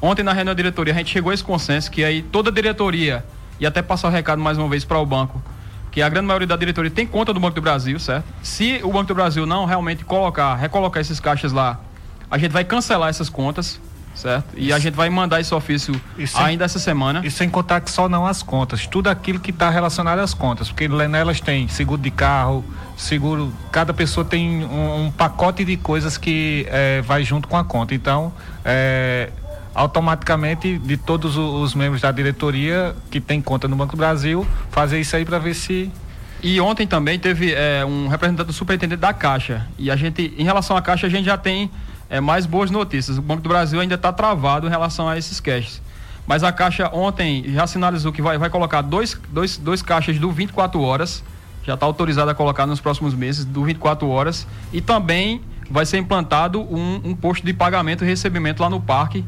Ontem, 0.00 0.22
na 0.22 0.32
reunião 0.32 0.54
da 0.54 0.56
diretoria, 0.56 0.92
a 0.94 0.96
gente 0.96 1.10
chegou 1.10 1.30
a 1.30 1.34
esse 1.34 1.44
consenso 1.44 1.90
que 1.90 2.02
aí 2.02 2.22
toda 2.22 2.50
a 2.50 2.52
diretoria, 2.52 3.24
e 3.60 3.66
até 3.66 3.82
passar 3.82 4.08
o 4.08 4.10
recado 4.10 4.40
mais 4.40 4.56
uma 4.58 4.68
vez 4.68 4.84
para 4.84 4.98
o 4.98 5.06
banco, 5.06 5.40
que 5.90 6.00
a 6.00 6.08
grande 6.08 6.26
maioria 6.26 6.48
da 6.48 6.56
diretoria 6.56 6.90
tem 6.90 7.06
conta 7.06 7.32
do 7.34 7.38
Banco 7.38 7.54
do 7.54 7.60
Brasil, 7.60 8.00
certo? 8.00 8.24
Se 8.42 8.80
o 8.82 8.90
Banco 8.90 9.08
do 9.08 9.14
Brasil 9.14 9.44
não 9.44 9.66
realmente 9.66 10.04
colocar, 10.04 10.54
recolocar 10.54 11.00
esses 11.00 11.20
caixas 11.20 11.52
lá, 11.52 11.78
a 12.30 12.38
gente 12.38 12.50
vai 12.50 12.64
cancelar 12.64 13.10
essas 13.10 13.28
contas 13.28 13.78
certo? 14.14 14.54
E 14.56 14.72
a 14.72 14.78
gente 14.78 14.94
vai 14.94 15.08
mandar 15.08 15.40
esse 15.40 15.54
ofício 15.54 15.98
sem, 16.26 16.42
ainda 16.42 16.64
essa 16.64 16.78
semana. 16.78 17.22
E 17.24 17.30
sem 17.30 17.48
contar 17.48 17.80
que 17.80 17.90
só 17.90 18.08
não 18.08 18.26
as 18.26 18.42
contas, 18.42 18.86
tudo 18.86 19.08
aquilo 19.08 19.40
que 19.40 19.50
está 19.50 19.70
relacionado 19.70 20.18
às 20.18 20.34
contas, 20.34 20.68
porque 20.68 20.88
nelas 20.88 21.40
tem 21.40 21.68
seguro 21.68 22.00
de 22.00 22.10
carro, 22.10 22.64
seguro, 22.96 23.52
cada 23.70 23.92
pessoa 23.92 24.24
tem 24.24 24.64
um, 24.64 25.06
um 25.06 25.10
pacote 25.10 25.64
de 25.64 25.76
coisas 25.76 26.16
que 26.16 26.66
é, 26.70 27.02
vai 27.02 27.24
junto 27.24 27.48
com 27.48 27.56
a 27.56 27.64
conta. 27.64 27.94
Então, 27.94 28.32
é, 28.64 29.30
automaticamente, 29.74 30.78
de 30.78 30.96
todos 30.96 31.36
os 31.36 31.74
membros 31.74 32.02
da 32.02 32.12
diretoria 32.12 32.94
que 33.10 33.20
tem 33.20 33.40
conta 33.40 33.66
no 33.66 33.76
Banco 33.76 33.96
do 33.96 33.98
Brasil, 33.98 34.46
fazer 34.70 35.00
isso 35.00 35.16
aí 35.16 35.24
para 35.24 35.38
ver 35.38 35.54
se 35.54 35.90
e 36.42 36.60
ontem 36.60 36.88
também 36.88 37.20
teve 37.20 37.52
é, 37.52 37.84
um 37.84 38.08
representante 38.08 38.48
do 38.48 38.52
superintendente 38.52 39.00
da 39.00 39.12
Caixa. 39.12 39.64
E 39.78 39.88
a 39.92 39.94
gente, 39.94 40.34
em 40.36 40.42
relação 40.42 40.76
à 40.76 40.82
Caixa, 40.82 41.06
a 41.06 41.10
gente 41.10 41.24
já 41.24 41.38
tem 41.38 41.70
é, 42.12 42.20
mais 42.20 42.44
boas 42.44 42.70
notícias. 42.70 43.16
O 43.16 43.22
Banco 43.22 43.40
do 43.40 43.48
Brasil 43.48 43.80
ainda 43.80 43.94
está 43.94 44.12
travado 44.12 44.66
em 44.66 44.70
relação 44.70 45.08
a 45.08 45.16
esses 45.16 45.40
caixas. 45.40 45.80
Mas 46.26 46.44
a 46.44 46.52
Caixa 46.52 46.90
ontem 46.92 47.42
já 47.48 47.66
sinalizou 47.66 48.12
que 48.12 48.20
vai, 48.20 48.36
vai 48.36 48.50
colocar 48.50 48.82
dois, 48.82 49.18
dois, 49.30 49.56
dois 49.56 49.80
caixas 49.80 50.18
do 50.18 50.30
24 50.30 50.78
horas. 50.82 51.24
Já 51.64 51.72
está 51.72 51.86
autorizado 51.86 52.30
a 52.30 52.34
colocar 52.34 52.66
nos 52.66 52.80
próximos 52.80 53.14
meses 53.14 53.46
do 53.46 53.64
24 53.64 54.06
horas. 54.06 54.46
E 54.74 54.82
também 54.82 55.40
vai 55.70 55.86
ser 55.86 55.96
implantado 55.96 56.60
um, 56.60 57.00
um 57.02 57.14
posto 57.16 57.46
de 57.46 57.54
pagamento 57.54 58.04
e 58.04 58.06
recebimento 58.06 58.62
lá 58.62 58.68
no 58.68 58.78
parque. 58.78 59.24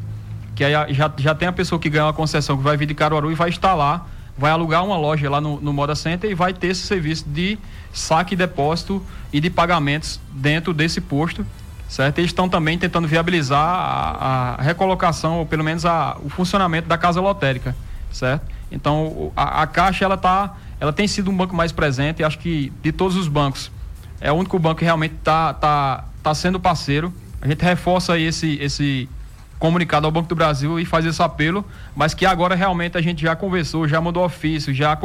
Que 0.55 0.63
aí 0.63 0.93
já, 0.93 1.11
já 1.17 1.33
tem 1.33 1.47
a 1.47 1.51
pessoa 1.51 1.79
que 1.79 1.89
ganha 1.89 2.05
uma 2.05 2.13
concessão 2.13 2.55
que 2.55 2.63
vai 2.63 2.77
vir 2.77 2.85
de 2.85 2.93
Caruaru 2.93 3.31
e 3.31 3.35
vai 3.35 3.49
instalar, 3.49 4.07
vai 4.37 4.51
alugar 4.51 4.85
uma 4.85 4.95
loja 4.95 5.27
lá 5.27 5.41
no, 5.41 5.59
no 5.59 5.73
Moda 5.73 5.95
Center 5.95 6.29
e 6.29 6.35
vai 6.35 6.53
ter 6.53 6.67
esse 6.67 6.85
serviço 6.85 7.27
de 7.27 7.57
saque, 7.91 8.35
depósito 8.35 9.03
e 9.33 9.39
de 9.39 9.49
pagamentos 9.49 10.19
dentro 10.31 10.71
desse 10.71 11.01
posto 11.01 11.43
certo? 11.87 12.19
Eles 12.19 12.31
estão 12.31 12.49
também 12.49 12.77
tentando 12.77 13.07
viabilizar 13.07 13.59
a, 13.59 14.55
a 14.57 14.61
recolocação, 14.61 15.39
ou 15.39 15.45
pelo 15.45 15.63
menos 15.63 15.85
a, 15.85 16.17
o 16.23 16.29
funcionamento 16.29 16.87
da 16.87 16.97
casa 16.97 17.21
lotérica, 17.21 17.75
certo? 18.11 18.45
Então, 18.71 19.31
a, 19.35 19.61
a, 19.61 19.67
Caixa, 19.67 20.05
ela, 20.05 20.17
tá, 20.17 20.55
ela 20.79 20.91
tem 20.91 21.07
sido 21.07 21.29
um 21.29 21.37
banco 21.37 21.55
mais 21.55 21.71
presente, 21.71 22.23
acho 22.23 22.39
que 22.39 22.71
de 22.81 22.91
todos 22.91 23.15
os 23.15 23.27
bancos, 23.27 23.71
é 24.19 24.31
o 24.31 24.35
único 24.35 24.57
banco 24.57 24.79
que 24.79 24.85
realmente 24.85 25.15
está 25.15 25.53
tá, 25.53 26.05
tá 26.23 26.33
sendo 26.33 26.59
parceiro. 26.59 27.13
A 27.41 27.47
gente 27.47 27.63
reforça 27.63 28.13
aí 28.13 28.23
esse, 28.23 28.57
esse 28.59 29.07
comunicado 29.59 30.05
ao 30.05 30.11
Banco 30.11 30.27
do 30.27 30.35
Brasil 30.35 30.79
e 30.79 30.85
faz 30.85 31.05
esse 31.05 31.21
apelo, 31.21 31.65
mas 31.95 32.13
que 32.13 32.25
agora 32.25 32.55
realmente 32.55 32.97
a 32.97 33.01
gente 33.01 33.21
já 33.21 33.35
conversou, 33.35 33.87
já 33.87 34.01
mandou 34.01 34.23
ofício, 34.23 34.73
já, 34.73 34.97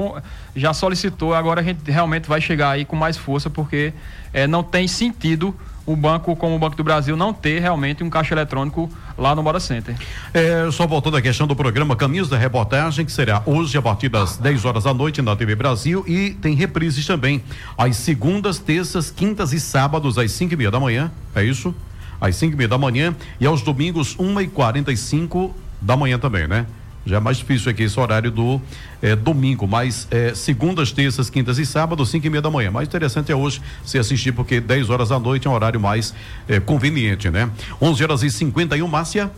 já 0.56 0.72
solicitou, 0.72 1.34
agora 1.34 1.60
a 1.60 1.64
gente 1.64 1.90
realmente 1.90 2.28
vai 2.28 2.40
chegar 2.40 2.70
aí 2.70 2.84
com 2.84 2.96
mais 2.96 3.16
força, 3.16 3.48
porque 3.50 3.92
é, 4.32 4.46
não 4.46 4.62
tem 4.62 4.88
sentido 4.88 5.54
o 5.90 5.96
banco 5.96 6.36
como 6.36 6.54
o 6.54 6.58
Banco 6.58 6.76
do 6.76 6.84
Brasil 6.84 7.16
não 7.16 7.32
ter 7.32 7.60
realmente 7.60 8.04
um 8.04 8.10
caixa 8.10 8.32
eletrônico 8.34 8.88
lá 9.18 9.34
no 9.34 9.42
Moda 9.42 9.58
Center. 9.58 9.96
É, 10.32 10.70
só 10.70 10.86
voltando 10.86 11.16
à 11.16 11.22
questão 11.22 11.46
do 11.46 11.56
programa 11.56 11.96
Caminhos 11.96 12.28
da 12.28 12.38
Reportagem, 12.38 13.04
que 13.04 13.10
será 13.10 13.42
hoje 13.44 13.76
a 13.76 13.82
partir 13.82 14.08
das 14.08 14.36
10 14.36 14.64
horas 14.64 14.84
da 14.84 14.94
noite 14.94 15.20
na 15.20 15.34
TV 15.34 15.54
Brasil 15.54 16.04
e 16.06 16.30
tem 16.30 16.54
reprises 16.54 17.04
também 17.04 17.42
às 17.76 17.96
segundas, 17.96 18.58
terças, 18.58 19.10
quintas 19.10 19.52
e 19.52 19.58
sábados 19.58 20.16
às 20.16 20.30
5 20.30 20.54
e 20.54 20.56
meia 20.56 20.70
da 20.70 20.78
manhã, 20.78 21.10
é 21.34 21.42
isso? 21.42 21.74
Às 22.20 22.36
5 22.36 22.54
e 22.54 22.56
meia 22.56 22.68
da 22.68 22.78
manhã 22.78 23.14
e 23.40 23.46
aos 23.46 23.62
domingos, 23.62 24.14
1 24.18 24.40
e 24.42 24.46
45 24.46 25.54
da 25.80 25.96
manhã 25.96 26.18
também, 26.18 26.46
né? 26.46 26.66
Já 27.04 27.16
é 27.16 27.20
mais 27.20 27.38
difícil 27.38 27.70
aqui 27.70 27.84
esse 27.84 27.98
horário 27.98 28.30
do 28.30 28.60
é, 29.00 29.16
domingo, 29.16 29.66
mas 29.66 30.06
é, 30.10 30.34
segundas, 30.34 30.92
terças, 30.92 31.30
quintas 31.30 31.58
e 31.58 31.64
sábados, 31.64 32.10
5 32.10 32.26
e 32.26 32.30
meia 32.30 32.42
da 32.42 32.50
manhã. 32.50 32.70
Mais 32.70 32.86
interessante 32.86 33.32
é 33.32 33.34
hoje 33.34 33.62
se 33.84 33.98
assistir, 33.98 34.32
porque 34.32 34.60
10 34.60 34.90
horas 34.90 35.08
da 35.08 35.18
noite 35.18 35.46
é 35.46 35.50
um 35.50 35.54
horário 35.54 35.80
mais 35.80 36.14
é, 36.48 36.60
conveniente, 36.60 37.30
né? 37.30 37.50
11 37.80 38.02
horas 38.02 38.22
e 38.22 38.30
51, 38.30 38.86
Márcia. 38.86 39.30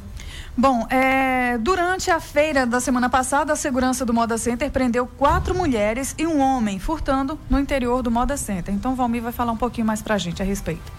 Bom, 0.54 0.86
é, 0.90 1.56
durante 1.56 2.10
a 2.10 2.20
feira 2.20 2.66
da 2.66 2.78
semana 2.78 3.08
passada, 3.08 3.54
a 3.54 3.56
segurança 3.56 4.04
do 4.04 4.12
Moda 4.12 4.36
Center 4.36 4.70
prendeu 4.70 5.06
quatro 5.06 5.54
mulheres 5.54 6.14
e 6.18 6.26
um 6.26 6.40
homem 6.40 6.78
furtando 6.78 7.38
no 7.48 7.58
interior 7.58 8.02
do 8.02 8.10
Moda 8.10 8.36
Center. 8.36 8.74
Então, 8.74 8.94
Valmir 8.94 9.22
vai 9.22 9.32
falar 9.32 9.52
um 9.52 9.56
pouquinho 9.56 9.86
mais 9.86 10.02
pra 10.02 10.18
gente 10.18 10.42
a 10.42 10.44
respeito. 10.44 10.92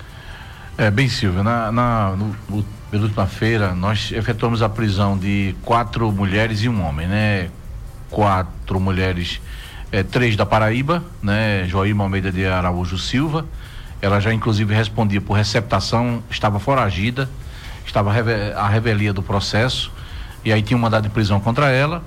É, 0.75 0.89
bem, 0.89 1.07
Silvio, 1.07 1.43
na, 1.43 1.71
na, 1.71 2.15
no, 2.15 2.35
no, 2.49 2.65
pela 2.93 3.05
última 3.05 3.25
feira, 3.25 3.73
nós 3.73 4.11
efetuamos 4.11 4.61
a 4.61 4.69
prisão 4.69 5.17
de 5.17 5.55
quatro 5.63 6.11
mulheres 6.11 6.61
e 6.61 6.69
um 6.69 6.85
homem, 6.85 7.07
né? 7.07 7.49
Quatro 8.11 8.79
mulheres, 8.79 9.41
é, 9.91 10.03
três 10.03 10.35
da 10.35 10.45
Paraíba, 10.45 11.03
né? 11.19 11.65
Joíma 11.67 12.03
Almeida 12.03 12.31
de 12.31 12.45
Araújo 12.45 12.99
Silva. 12.99 13.47
Ela 13.99 14.19
já, 14.19 14.31
inclusive, 14.31 14.75
respondia 14.75 15.19
por 15.19 15.33
receptação, 15.33 16.21
estava 16.29 16.59
foragida 16.59 17.27
estava 17.83 18.11
a 18.11 18.67
revelia 18.67 19.11
do 19.11 19.23
processo, 19.23 19.91
e 20.45 20.53
aí 20.53 20.61
tinha 20.61 20.77
um 20.77 20.79
mandado 20.79 21.03
de 21.03 21.09
prisão 21.09 21.39
contra 21.39 21.71
ela. 21.71 22.03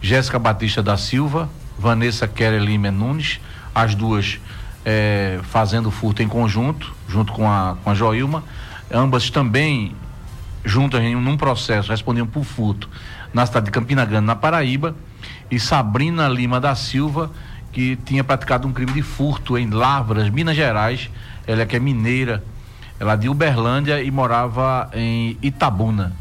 Jéssica 0.00 0.38
Batista 0.38 0.82
da 0.84 0.96
Silva, 0.96 1.50
Vanessa 1.76 2.28
Keller 2.28 2.62
Lima 2.62 2.92
Nunes, 2.92 3.40
as 3.74 3.96
duas 3.96 4.40
é, 4.84 5.40
fazendo 5.42 5.90
furto 5.90 6.22
em 6.22 6.28
conjunto, 6.28 6.94
junto 7.08 7.32
com 7.32 7.50
a, 7.50 7.76
com 7.82 7.90
a 7.90 7.94
Joilma. 7.94 8.44
Ambas 8.90 9.30
também, 9.30 9.96
juntas 10.64 11.00
em 11.02 11.16
um 11.16 11.36
processo, 11.36 11.90
respondiam 11.90 12.26
por 12.26 12.44
furto 12.44 12.88
na 13.32 13.46
cidade 13.46 13.66
de 13.66 13.72
Campina 13.72 14.04
Grande, 14.04 14.26
na 14.26 14.36
Paraíba. 14.36 14.94
E 15.50 15.60
Sabrina 15.60 16.28
Lima 16.28 16.60
da 16.60 16.74
Silva, 16.74 17.30
que 17.72 17.96
tinha 17.96 18.24
praticado 18.24 18.66
um 18.66 18.72
crime 18.72 18.92
de 18.92 19.02
furto 19.02 19.56
em 19.58 19.68
Lavras, 19.70 20.28
Minas 20.30 20.56
Gerais. 20.56 21.10
Ela 21.46 21.62
é 21.62 21.66
que 21.66 21.76
é 21.76 21.78
mineira 21.78 22.42
ela 23.02 23.16
de 23.16 23.28
Uberlândia 23.28 24.00
e 24.00 24.12
morava 24.12 24.88
em 24.94 25.36
Itabuna. 25.42 26.12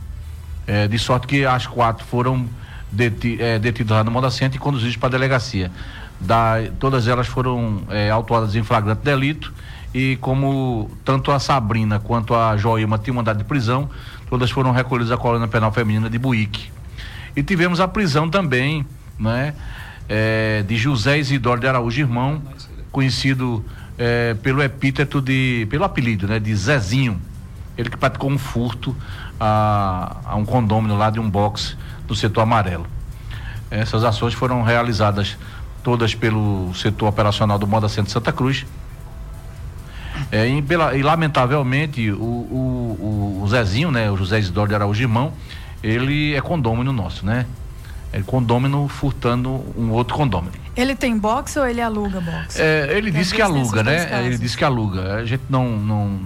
É, 0.66 0.88
de 0.88 0.98
sorte 0.98 1.28
que 1.28 1.46
as 1.46 1.68
quatro 1.68 2.04
foram 2.04 2.50
deti, 2.92 3.38
é, 3.40 3.60
detidas 3.60 3.98
lá 3.98 4.04
no 4.04 4.10
Modacente 4.10 4.58
e 4.58 4.60
conduzidas 4.60 4.96
para 4.96 5.10
a 5.10 5.12
delegacia. 5.12 5.72
Da, 6.20 6.56
todas 6.80 7.08
elas 7.08 7.28
foram 7.28 7.84
é, 7.90 8.10
autuadas 8.10 8.56
em 8.56 8.64
flagrante 8.64 9.02
delito 9.04 9.54
e 9.94 10.18
como 10.22 10.90
tanto 11.06 11.32
a 11.32 11.38
Sabrina 11.38 12.00
quanto 12.00 12.34
a 12.34 12.58
Joilma 12.58 12.98
tinham 12.98 13.16
mandado 13.16 13.38
de 13.38 13.44
prisão, 13.44 13.88
todas 14.32 14.50
foram 14.50 14.72
recolhidas 14.72 15.12
à 15.12 15.18
colônia 15.18 15.46
penal 15.46 15.74
feminina 15.74 16.10
de 16.10 16.18
Buíque. 16.18 16.72
E 17.36 17.44
tivemos 17.44 17.82
a 17.82 17.88
prisão 17.88 18.30
também, 18.30 18.86
né, 19.20 19.54
é, 20.08 20.64
de 20.66 20.78
José 20.78 21.20
Isidoro 21.20 21.60
de 21.60 21.68
Araújo 21.68 22.00
Irmão, 22.00 22.42
conhecido 22.94 23.64
é, 23.98 24.34
pelo 24.36 24.64
epíteto 24.64 25.22
de. 25.22 25.68
pelo 25.70 25.84
apelido, 25.84 26.28
né? 26.30 26.40
De 26.40 26.56
Zezinho. 26.56 27.20
Ele 27.78 27.90
que 27.90 27.98
praticou 27.98 28.32
um 28.32 28.38
furto 28.38 28.96
a, 29.38 30.16
a 30.26 30.36
um 30.38 30.46
condômino 30.46 30.98
lá 30.98 31.10
de 31.10 31.20
um 31.20 31.30
box 31.30 31.78
do 32.08 32.16
setor 32.16 32.42
amarelo. 32.42 32.88
Essas 33.70 34.04
ações 34.06 34.34
foram 34.34 34.64
realizadas 34.64 35.38
todas 35.84 36.16
pelo 36.16 36.74
setor 36.74 37.10
operacional 37.10 37.60
do 37.60 37.68
Moda 37.68 37.90
Centro 37.90 38.12
Santa 38.12 38.32
Cruz. 38.32 38.66
É, 40.32 40.48
e, 40.48 40.62
pela, 40.62 40.96
e, 40.96 41.02
lamentavelmente 41.02 42.12
o, 42.12 42.16
o, 42.22 43.40
o, 43.44 43.48
Zezinho, 43.48 43.92
né, 43.92 44.10
o 44.12 44.18
José 44.18 44.40
Isidoro 44.40 44.70
de 44.70 44.76
Araújo 44.76 45.02
Irmão, 45.02 45.34
ele 45.84 46.36
é 46.36 46.42
condômino 46.42 46.92
nosso, 46.92 47.26
né? 47.26 47.46
É 48.14 48.22
condômino 48.22 48.88
furtando 48.88 49.64
um 49.78 49.92
outro 49.92 50.16
condômino. 50.16 50.52
Ele 50.76 50.96
tem 50.96 51.18
boxe 51.18 51.58
ou 51.58 51.66
ele 51.66 51.82
aluga 51.82 52.20
boxe? 52.20 52.62
É, 52.62 52.98
ele 52.98 53.10
disse 53.10 53.34
que 53.34 53.42
aluga, 53.42 53.84
né? 53.84 54.26
Ele 54.26 54.38
disse 54.38 54.58
que 54.58 54.64
aluga. 54.64 55.16
A 55.16 55.26
gente 55.26 55.44
não, 55.50 55.78
não, 55.78 56.20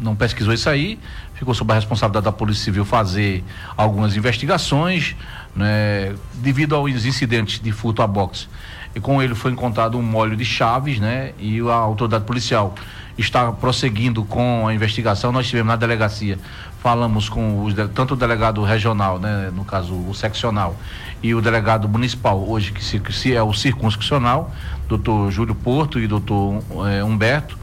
não 0.00 0.16
pesquisou 0.16 0.52
isso 0.52 0.68
aí, 0.68 0.98
ficou 1.34 1.54
sob 1.54 1.72
a 1.72 1.76
responsabilidade 1.76 2.24
da 2.24 2.32
Polícia 2.32 2.64
Civil 2.64 2.84
fazer 2.84 3.44
algumas 3.76 4.16
investigações, 4.16 5.14
né? 5.54 6.14
Devido 6.34 6.74
aos 6.74 7.04
incidentes 7.04 7.60
de 7.60 7.70
furto 7.70 8.02
a 8.02 8.06
boxe. 8.06 8.48
E 8.94 9.00
com 9.00 9.22
ele 9.22 9.34
foi 9.34 9.52
encontrado 9.52 9.96
um 9.96 10.02
molho 10.02 10.36
de 10.36 10.44
chaves, 10.44 10.98
né? 10.98 11.32
E 11.38 11.60
a 11.60 11.74
autoridade 11.74 12.24
policial 12.24 12.74
está 13.18 13.50
prosseguindo 13.50 14.24
com 14.24 14.66
a 14.66 14.72
investigação. 14.72 15.32
Nós 15.32 15.46
tivemos 15.46 15.68
na 15.68 15.76
delegacia, 15.76 16.38
falamos 16.80 17.28
com 17.28 17.64
os, 17.64 17.74
tanto 17.92 18.14
o 18.14 18.16
delegado 18.16 18.62
regional, 18.62 19.18
né? 19.18 19.50
No 19.54 19.64
caso, 19.64 19.94
o 19.94 20.14
seccional 20.14 20.76
e 21.22 21.34
o 21.34 21.40
delegado 21.40 21.88
municipal, 21.88 22.48
hoje 22.48 22.72
que 22.72 22.82
se, 22.82 23.00
que 23.00 23.12
se 23.12 23.34
é 23.34 23.42
o 23.42 23.52
circunscricional, 23.52 24.52
doutor 24.86 25.30
Júlio 25.32 25.54
Porto 25.54 25.98
e 25.98 26.06
doutor 26.06 26.62
é, 26.88 27.02
Humberto, 27.02 27.58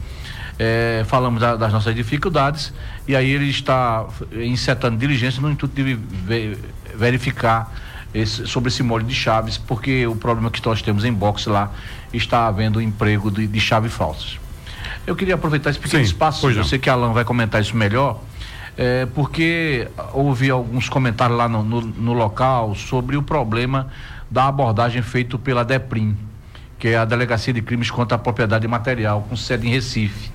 é, 0.58 1.04
falamos 1.06 1.40
da, 1.40 1.56
das 1.56 1.72
nossas 1.72 1.94
dificuldades 1.94 2.72
e 3.06 3.14
aí 3.14 3.30
ele 3.30 3.48
está 3.48 4.06
insetando 4.32 4.96
diligência 4.96 5.40
no 5.40 5.50
intuito 5.50 5.74
de 5.74 5.98
verificar 6.94 7.72
esse, 8.14 8.46
sobre 8.46 8.68
esse 8.68 8.82
molho 8.82 9.04
de 9.04 9.14
chaves, 9.14 9.58
porque 9.58 10.06
o 10.06 10.16
problema 10.16 10.50
que 10.50 10.64
nós 10.64 10.80
temos 10.80 11.04
em 11.04 11.12
boxe 11.12 11.48
lá 11.48 11.70
está 12.12 12.46
havendo 12.46 12.80
emprego 12.80 13.30
de, 13.30 13.46
de 13.46 13.60
chave 13.60 13.88
falsas. 13.88 14.38
Eu 15.06 15.14
queria 15.14 15.36
aproveitar 15.36 15.70
esse 15.70 15.78
pequeno 15.78 16.04
Sim, 16.04 16.10
espaço, 16.10 16.50
eu 16.50 16.64
sei 16.64 16.80
que 16.80 16.90
Alan 16.90 17.12
vai 17.12 17.24
comentar 17.24 17.60
isso 17.62 17.76
melhor, 17.76 18.20
é, 18.76 19.06
porque 19.06 19.88
houve 20.12 20.50
alguns 20.50 20.88
comentários 20.88 21.38
lá 21.38 21.48
no, 21.48 21.62
no, 21.62 21.80
no, 21.80 22.12
local 22.12 22.74
sobre 22.74 23.16
o 23.16 23.22
problema 23.22 23.88
da 24.28 24.48
abordagem 24.48 25.02
feita 25.02 25.38
pela 25.38 25.64
DEPRIM, 25.64 26.16
que 26.76 26.88
é 26.88 26.96
a 26.96 27.04
Delegacia 27.04 27.52
de 27.52 27.62
Crimes 27.62 27.88
contra 27.88 28.16
a 28.16 28.18
Propriedade 28.18 28.66
Material, 28.66 29.24
com 29.28 29.36
sede 29.36 29.68
em 29.68 29.70
Recife. 29.70 30.32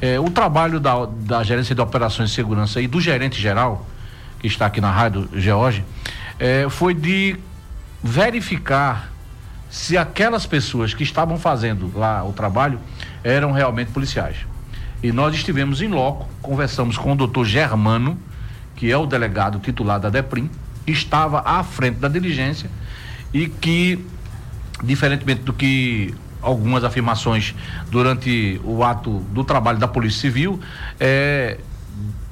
É, 0.00 0.18
o 0.18 0.30
trabalho 0.30 0.80
da, 0.80 1.04
da 1.04 1.42
Gerência 1.42 1.74
de 1.74 1.80
Operações 1.82 2.30
de 2.30 2.34
Segurança 2.34 2.80
e 2.80 2.86
do 2.86 2.98
gerente 3.02 3.38
geral, 3.38 3.86
que 4.38 4.46
está 4.46 4.64
aqui 4.64 4.80
na 4.80 4.90
rádio, 4.90 5.28
George, 5.34 5.84
é, 6.38 6.66
foi 6.70 6.94
de 6.94 7.36
verificar 8.02 9.09
se 9.70 9.96
aquelas 9.96 10.44
pessoas 10.44 10.92
que 10.92 11.04
estavam 11.04 11.38
fazendo 11.38 11.90
lá 11.96 12.24
o 12.24 12.32
trabalho 12.32 12.80
eram 13.22 13.52
realmente 13.52 13.92
policiais. 13.92 14.36
E 15.02 15.12
nós 15.12 15.34
estivemos 15.34 15.80
em 15.80 15.88
loco, 15.88 16.28
conversamos 16.42 16.98
com 16.98 17.12
o 17.12 17.16
doutor 17.16 17.46
Germano, 17.46 18.18
que 18.74 18.90
é 18.90 18.96
o 18.96 19.06
delegado 19.06 19.60
titular 19.60 20.00
da 20.00 20.10
DEPRIM, 20.10 20.50
que 20.84 20.92
estava 20.92 21.40
à 21.40 21.62
frente 21.62 21.98
da 21.98 22.08
diligência 22.08 22.68
e 23.32 23.46
que, 23.46 24.04
diferentemente 24.82 25.42
do 25.42 25.52
que 25.52 26.14
algumas 26.42 26.82
afirmações 26.82 27.54
durante 27.90 28.60
o 28.64 28.82
ato 28.82 29.20
do 29.30 29.44
trabalho 29.44 29.78
da 29.78 29.86
Polícia 29.86 30.20
Civil, 30.20 30.58
é, 30.98 31.58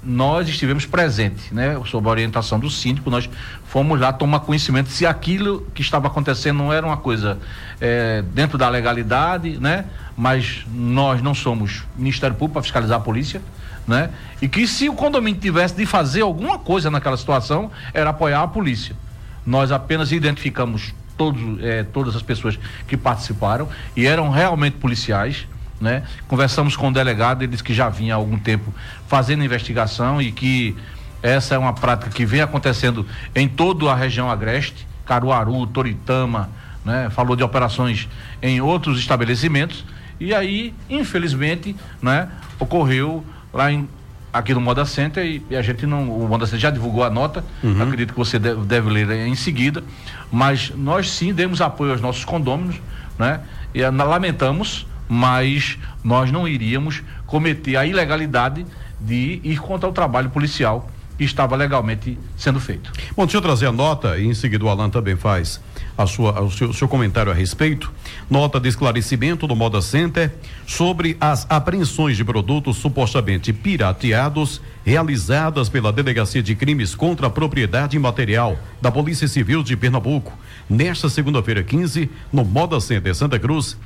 nós 0.03 0.49
estivemos 0.49 0.87
presentes, 0.87 1.51
né? 1.51 1.81
Sob 1.87 2.07
a 2.07 2.11
orientação 2.11 2.59
do 2.59 2.71
síndico, 2.71 3.11
nós 3.11 3.29
fomos 3.67 4.01
lá 4.01 4.13
tomar 4.13 4.41
conhecimento 4.41 4.89
se 4.91 5.05
aquilo 5.05 5.67
que 5.75 5.83
estava 5.83 6.07
acontecendo 6.07 6.57
não 6.57 6.73
era 6.73 6.87
uma 6.87 6.97
coisa 6.97 7.39
é, 7.81 8.23
dentro 8.33 8.57
da 8.57 8.69
legalidade, 8.69 9.59
né? 9.59 9.85
Mas 10.17 10.65
nós 10.73 11.21
não 11.23 11.35
somos 11.35 11.85
Ministério 11.97 12.35
Público 12.35 12.55
para 12.55 12.63
fiscalizar 12.63 12.99
a 12.99 13.01
polícia, 13.01 13.43
né? 13.87 14.11
E 14.41 14.49
que 14.49 14.67
se 14.67 14.89
o 14.89 14.95
condomínio 14.95 15.41
tivesse 15.41 15.75
de 15.75 15.85
fazer 15.85 16.23
alguma 16.23 16.59
coisa 16.59 16.91
naquela 16.91 17.17
situação, 17.17 17.71
era 17.93 18.11
apoiar 18.11 18.43
a 18.43 18.49
polícia. 18.49 18.97
Nós 19.45 19.73
apenas 19.73 20.13
identificamos 20.13 20.95
todos, 21.17 21.63
é, 21.63 21.83
todas 21.83 22.15
as 22.15 22.23
pessoas 22.23 22.59
que 22.87 22.97
participaram 22.97 23.69
e 23.97 24.07
eram 24.07 24.31
realmente 24.31 24.77
policiais 24.77 25.47
né? 25.81 26.03
Conversamos 26.27 26.77
com 26.77 26.89
o 26.89 26.93
delegado, 26.93 27.43
ele 27.43 27.53
disse 27.53 27.63
que 27.63 27.75
já 27.75 27.89
vinha 27.89 28.15
há 28.15 28.17
algum 28.17 28.39
tempo 28.39 28.73
fazendo 29.07 29.45
investigação 29.45 30.21
e 30.21 30.33
que 30.33 30.77
essa 31.23 31.55
é 31.55 31.59
uma 31.59 31.73
prática 31.73 32.11
que 32.11 32.25
vem 32.25 32.41
acontecendo 32.41 33.07
em 33.35 33.49
toda 33.49 33.91
a 33.91 33.95
região 33.95 34.31
agreste, 34.31 34.87
Caruaru, 35.05 35.67
Toritama, 35.67 36.51
né? 36.85 37.11
Falou 37.11 37.35
de 37.37 37.43
operações 37.43 38.09
em 38.41 38.61
outros 38.61 38.99
estabelecimentos 38.99 39.85
e 40.21 40.35
aí, 40.35 40.75
infelizmente, 40.89 41.77
né? 42.03 42.29
Ocorreu 42.59 43.25
lá 43.53 43.71
em 43.71 43.89
aqui 44.33 44.53
no 44.53 44.61
Moda 44.61 44.85
Center 44.85 45.25
e, 45.25 45.43
e, 45.51 45.57
a 45.57 45.63
gente 45.63 45.87
não, 45.87 46.11
o 46.11 46.29
Moda 46.29 46.45
Center 46.47 46.61
já 46.61 46.71
divulgou 46.71 47.03
a 47.03 47.11
nota, 47.11 47.45
uhum. 47.63 47.83
acredito 47.83 48.13
que 48.13 48.19
você 48.19 48.39
deve, 48.39 48.61
deve, 48.63 48.91
ler 48.91 49.27
em 49.27 49.35
seguida, 49.35 49.83
mas 50.31 50.71
nós 50.77 51.11
sim 51.11 51.33
demos 51.33 51.61
apoio 51.61 51.93
aos 51.93 52.01
nossos 52.01 52.25
condôminos, 52.25 52.77
né? 53.19 53.41
E 53.75 53.83
lamentamos 53.83 54.87
mas 55.09 55.79
nós 56.05 56.31
não 56.31 56.47
iríamos 56.47 57.03
cometer 57.27 57.77
a 57.77 57.87
ilegalidade 57.87 58.67
de 59.01 59.41
ir 59.43 59.59
contra 59.61 59.89
o 59.89 59.93
trabalho 59.93 60.31
policial 60.31 60.91
que 61.19 61.25
estava 61.25 61.57
legalmente 61.57 62.17
sendo 62.37 62.61
feito. 62.61 62.93
Bom, 63.17 63.25
deixa 63.25 63.39
eu 63.39 63.43
trazer 63.43 63.67
a 63.67 63.73
nota 63.73 64.17
e 64.17 64.27
em 64.27 64.35
seguida 64.35 64.65
o 64.65 64.69
Alan 64.69 64.89
também 64.89 65.17
faz 65.17 65.61
a 65.97 66.07
sua, 66.07 66.41
o 66.41 66.51
seu, 66.51 66.73
seu 66.73 66.87
comentário 66.87 67.33
a 67.33 67.35
respeito. 67.35 67.93
Nota 68.31 68.61
de 68.61 68.69
esclarecimento 68.69 69.45
do 69.45 69.57
Moda 69.57 69.83
Center 69.83 70.33
sobre 70.65 71.17
as 71.21 71.45
apreensões 71.51 72.17
de 72.17 72.25
produtos 72.25 72.77
supostamente 72.77 73.53
pirateados 73.53 74.61
realizadas 74.85 75.69
pela 75.69 75.93
Delegacia 75.93 76.41
de 76.41 76.55
Crimes 76.55 76.95
contra 76.95 77.27
a 77.27 77.31
Propriedade 77.31 77.97
Imaterial 77.97 78.57
da 78.81 78.93
Polícia 78.93 79.27
Civil 79.27 79.65
de 79.65 79.77
Pernambuco, 79.77 80.33
nesta 80.71 81.09
segunda-feira 81.09 81.65
15, 81.65 82.09
no 82.33 82.45
Moda 82.45 82.81
Center 82.81 83.13
Santa 83.13 83.41
Cruz. 83.41 83.77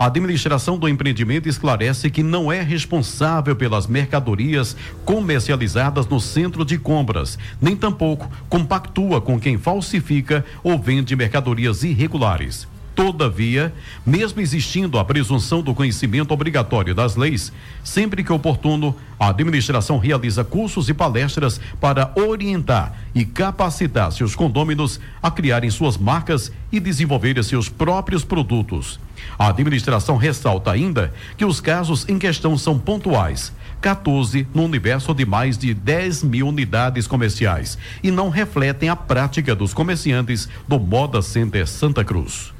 A 0.00 0.06
administração 0.06 0.78
do 0.78 0.88
empreendimento 0.88 1.46
esclarece 1.46 2.08
que 2.08 2.22
não 2.22 2.50
é 2.50 2.62
responsável 2.62 3.54
pelas 3.54 3.86
mercadorias 3.86 4.74
comercializadas 5.04 6.06
no 6.06 6.18
centro 6.18 6.64
de 6.64 6.78
compras, 6.78 7.38
nem 7.60 7.76
tampouco 7.76 8.26
compactua 8.48 9.20
com 9.20 9.38
quem 9.38 9.58
falsifica 9.58 10.42
ou 10.64 10.78
vende 10.78 11.14
mercadorias 11.14 11.84
irregulares. 11.84 12.66
Todavia, 12.94 13.74
mesmo 14.04 14.40
existindo 14.40 14.98
a 14.98 15.04
presunção 15.04 15.60
do 15.60 15.74
conhecimento 15.74 16.32
obrigatório 16.32 16.94
das 16.94 17.14
leis, 17.14 17.52
sempre 17.84 18.24
que 18.24 18.32
oportuno, 18.32 18.96
a 19.18 19.28
administração 19.28 19.98
realiza 19.98 20.42
cursos 20.42 20.88
e 20.88 20.94
palestras 20.94 21.60
para 21.78 22.10
orientar 22.16 22.94
e 23.14 23.26
capacitar 23.26 24.10
seus 24.12 24.34
condôminos 24.34 24.98
a 25.22 25.30
criarem 25.30 25.68
suas 25.68 25.98
marcas 25.98 26.50
e 26.72 26.80
desenvolverem 26.80 27.42
seus 27.42 27.68
próprios 27.68 28.24
produtos. 28.24 28.98
A 29.38 29.48
administração 29.48 30.16
ressalta 30.16 30.70
ainda 30.70 31.12
que 31.36 31.44
os 31.44 31.60
casos 31.60 32.08
em 32.08 32.18
questão 32.18 32.56
são 32.56 32.78
pontuais. 32.78 33.52
14 33.80 34.46
no 34.54 34.62
universo 34.62 35.14
de 35.14 35.24
mais 35.24 35.56
de 35.56 35.72
10 35.72 36.22
mil 36.24 36.48
unidades 36.48 37.06
comerciais 37.06 37.78
e 38.02 38.10
não 38.10 38.28
refletem 38.28 38.88
a 38.88 38.96
prática 38.96 39.54
dos 39.54 39.72
comerciantes 39.72 40.48
do 40.68 40.78
Moda 40.78 41.22
Center 41.22 41.66
Santa 41.66 42.04
Cruz. 42.04 42.52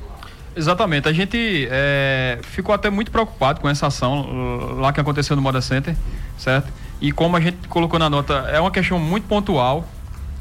Exatamente. 0.56 1.08
A 1.08 1.12
gente 1.12 1.68
é, 1.70 2.38
ficou 2.42 2.74
até 2.74 2.90
muito 2.90 3.10
preocupado 3.10 3.60
com 3.60 3.68
essa 3.68 3.86
ação 3.86 4.22
uh, 4.22 4.80
lá 4.80 4.92
que 4.92 5.00
aconteceu 5.00 5.36
no 5.36 5.42
Moda 5.42 5.60
Center, 5.60 5.94
certo? 6.36 6.72
E 7.00 7.12
como 7.12 7.36
a 7.36 7.40
gente 7.40 7.68
colocou 7.68 7.98
na 7.98 8.10
nota, 8.10 8.34
é 8.50 8.60
uma 8.60 8.70
questão 8.70 8.98
muito 8.98 9.26
pontual. 9.26 9.88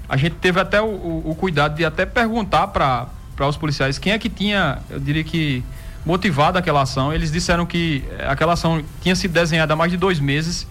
A 0.08 0.18
gente 0.18 0.36
teve 0.36 0.60
até 0.60 0.82
o, 0.82 0.86
o, 0.86 1.32
o 1.32 1.36
cuidado 1.36 1.76
de 1.76 1.86
até 1.86 2.06
perguntar 2.06 2.68
para 2.68 3.08
os 3.48 3.56
policiais 3.56 4.00
quem 4.00 4.12
é 4.12 4.20
que 4.20 4.30
tinha, 4.30 4.80
eu 4.90 5.00
diria 5.00 5.24
que 5.24 5.64
motivado 6.06 6.58
aquela 6.58 6.82
ação. 6.82 7.14
Eles 7.14 7.32
disseram 7.32 7.66
que 7.66 8.04
eh, 8.18 8.28
aquela 8.28 8.54
ação 8.54 8.84
tinha 9.02 9.16
sido 9.16 9.32
desenhada 9.32 9.74
há 9.74 9.76
mais 9.76 9.92
de 9.92 9.98
dois 9.98 10.20
meses 10.20 10.68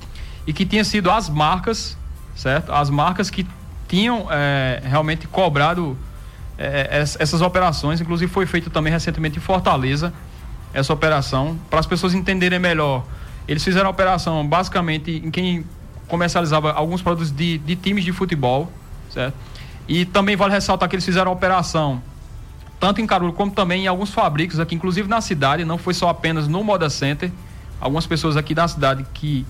e 0.47 0.53
que 0.53 0.65
tinha 0.65 0.85
sido 0.85 1.11
as 1.11 1.29
marcas, 1.29 1.97
certo? 2.35 2.73
As 2.73 2.91
marcas 2.91 3.31
que 3.31 3.47
tinham 3.87 4.27
é, 4.31 4.83
realmente 4.85 5.27
cobrado 5.27 5.97
é, 6.59 7.05
essas 7.19 7.41
operações. 7.41 8.01
Inclusive 8.01 8.31
foi 8.31 8.47
feito 8.47 8.71
também 8.71 8.93
recentemente 8.93 9.39
em 9.39 9.41
Fortaleza 9.41 10.13
essa 10.73 10.93
operação 10.93 11.59
para 11.71 11.81
as 11.81 11.87
pessoas 11.87 12.15
entenderem 12.15 12.59
melhor. 12.59 13.05
Eles 13.47 13.65
fizeram 13.65 13.87
a 13.87 13.91
operação 13.91 14.47
basicamente 14.47 15.23
em 15.25 15.31
quem 15.31 15.65
comercializava 16.07 16.73
alguns 16.73 17.03
produtos 17.03 17.31
de, 17.31 17.59
de 17.59 17.77
times 17.77 18.05
de 18.05 18.13
futebol, 18.13 18.71
certo? 19.11 19.35
E 19.87 20.05
também 20.05 20.37
vale 20.37 20.53
ressaltar 20.53 20.89
que 20.89 20.95
eles 20.95 21.05
fizeram 21.05 21.31
a 21.31 21.35
operação 21.35 22.03
tanto 22.81 23.01
em 23.01 23.07
Caruru 23.07 23.33
como 23.33 23.51
também 23.51 23.85
em 23.85 23.87
alguns 23.87 24.11
fabricos 24.11 24.61
aqui, 24.61 24.75
inclusive 24.75 25.09
na 25.09 25.21
cidade, 25.21 25.65
não 25.65 25.79
foi 25.79 25.95
só 25.95 26.09
apenas 26.09 26.47
no 26.47 26.63
Moda 26.63 26.89
Center. 26.89 27.31
Algumas 27.81 28.07
pessoas 28.07 28.37
aqui 28.37 28.55
da 28.55 28.69
cidade 28.69 29.05
que 29.15 29.45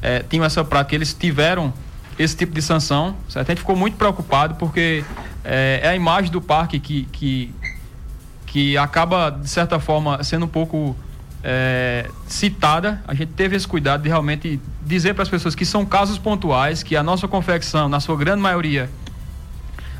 é, 0.00 0.20
tinham 0.28 0.44
essa 0.44 0.64
prática, 0.64 0.94
eles 0.94 1.14
tiveram 1.14 1.72
esse 2.18 2.36
tipo 2.36 2.52
de 2.52 2.60
sanção. 2.60 3.16
Certo? 3.28 3.48
A 3.48 3.52
gente 3.52 3.60
ficou 3.60 3.76
muito 3.76 3.96
preocupado 3.96 4.54
porque 4.56 5.04
é, 5.44 5.80
é, 5.82 5.88
a 5.88 5.96
imagem 5.96 6.30
do 6.30 6.40
parque 6.40 6.80
que, 6.80 7.04
que, 7.12 7.54
que 8.46 8.76
acaba, 8.76 9.30
de 9.30 9.48
certa 9.48 9.78
forma, 9.78 10.22
sendo 10.24 10.46
um 10.46 10.48
pouco 10.48 10.96
é, 11.44 12.10
citada. 12.26 13.00
A 13.06 13.14
gente 13.14 13.32
teve 13.32 13.54
esse 13.54 13.66
cuidado 13.66 14.02
de 14.02 14.08
realmente 14.08 14.60
dizer 14.84 15.14
para 15.14 15.22
as 15.22 15.28
pessoas 15.28 15.54
que 15.54 15.64
são 15.64 15.86
casos 15.86 16.18
pontuais, 16.18 16.82
que 16.82 16.96
a 16.96 17.02
nossa 17.02 17.28
confecção, 17.28 17.88
na 17.88 18.00
sua 18.00 18.16
grande 18.16 18.42
maioria, 18.42 18.90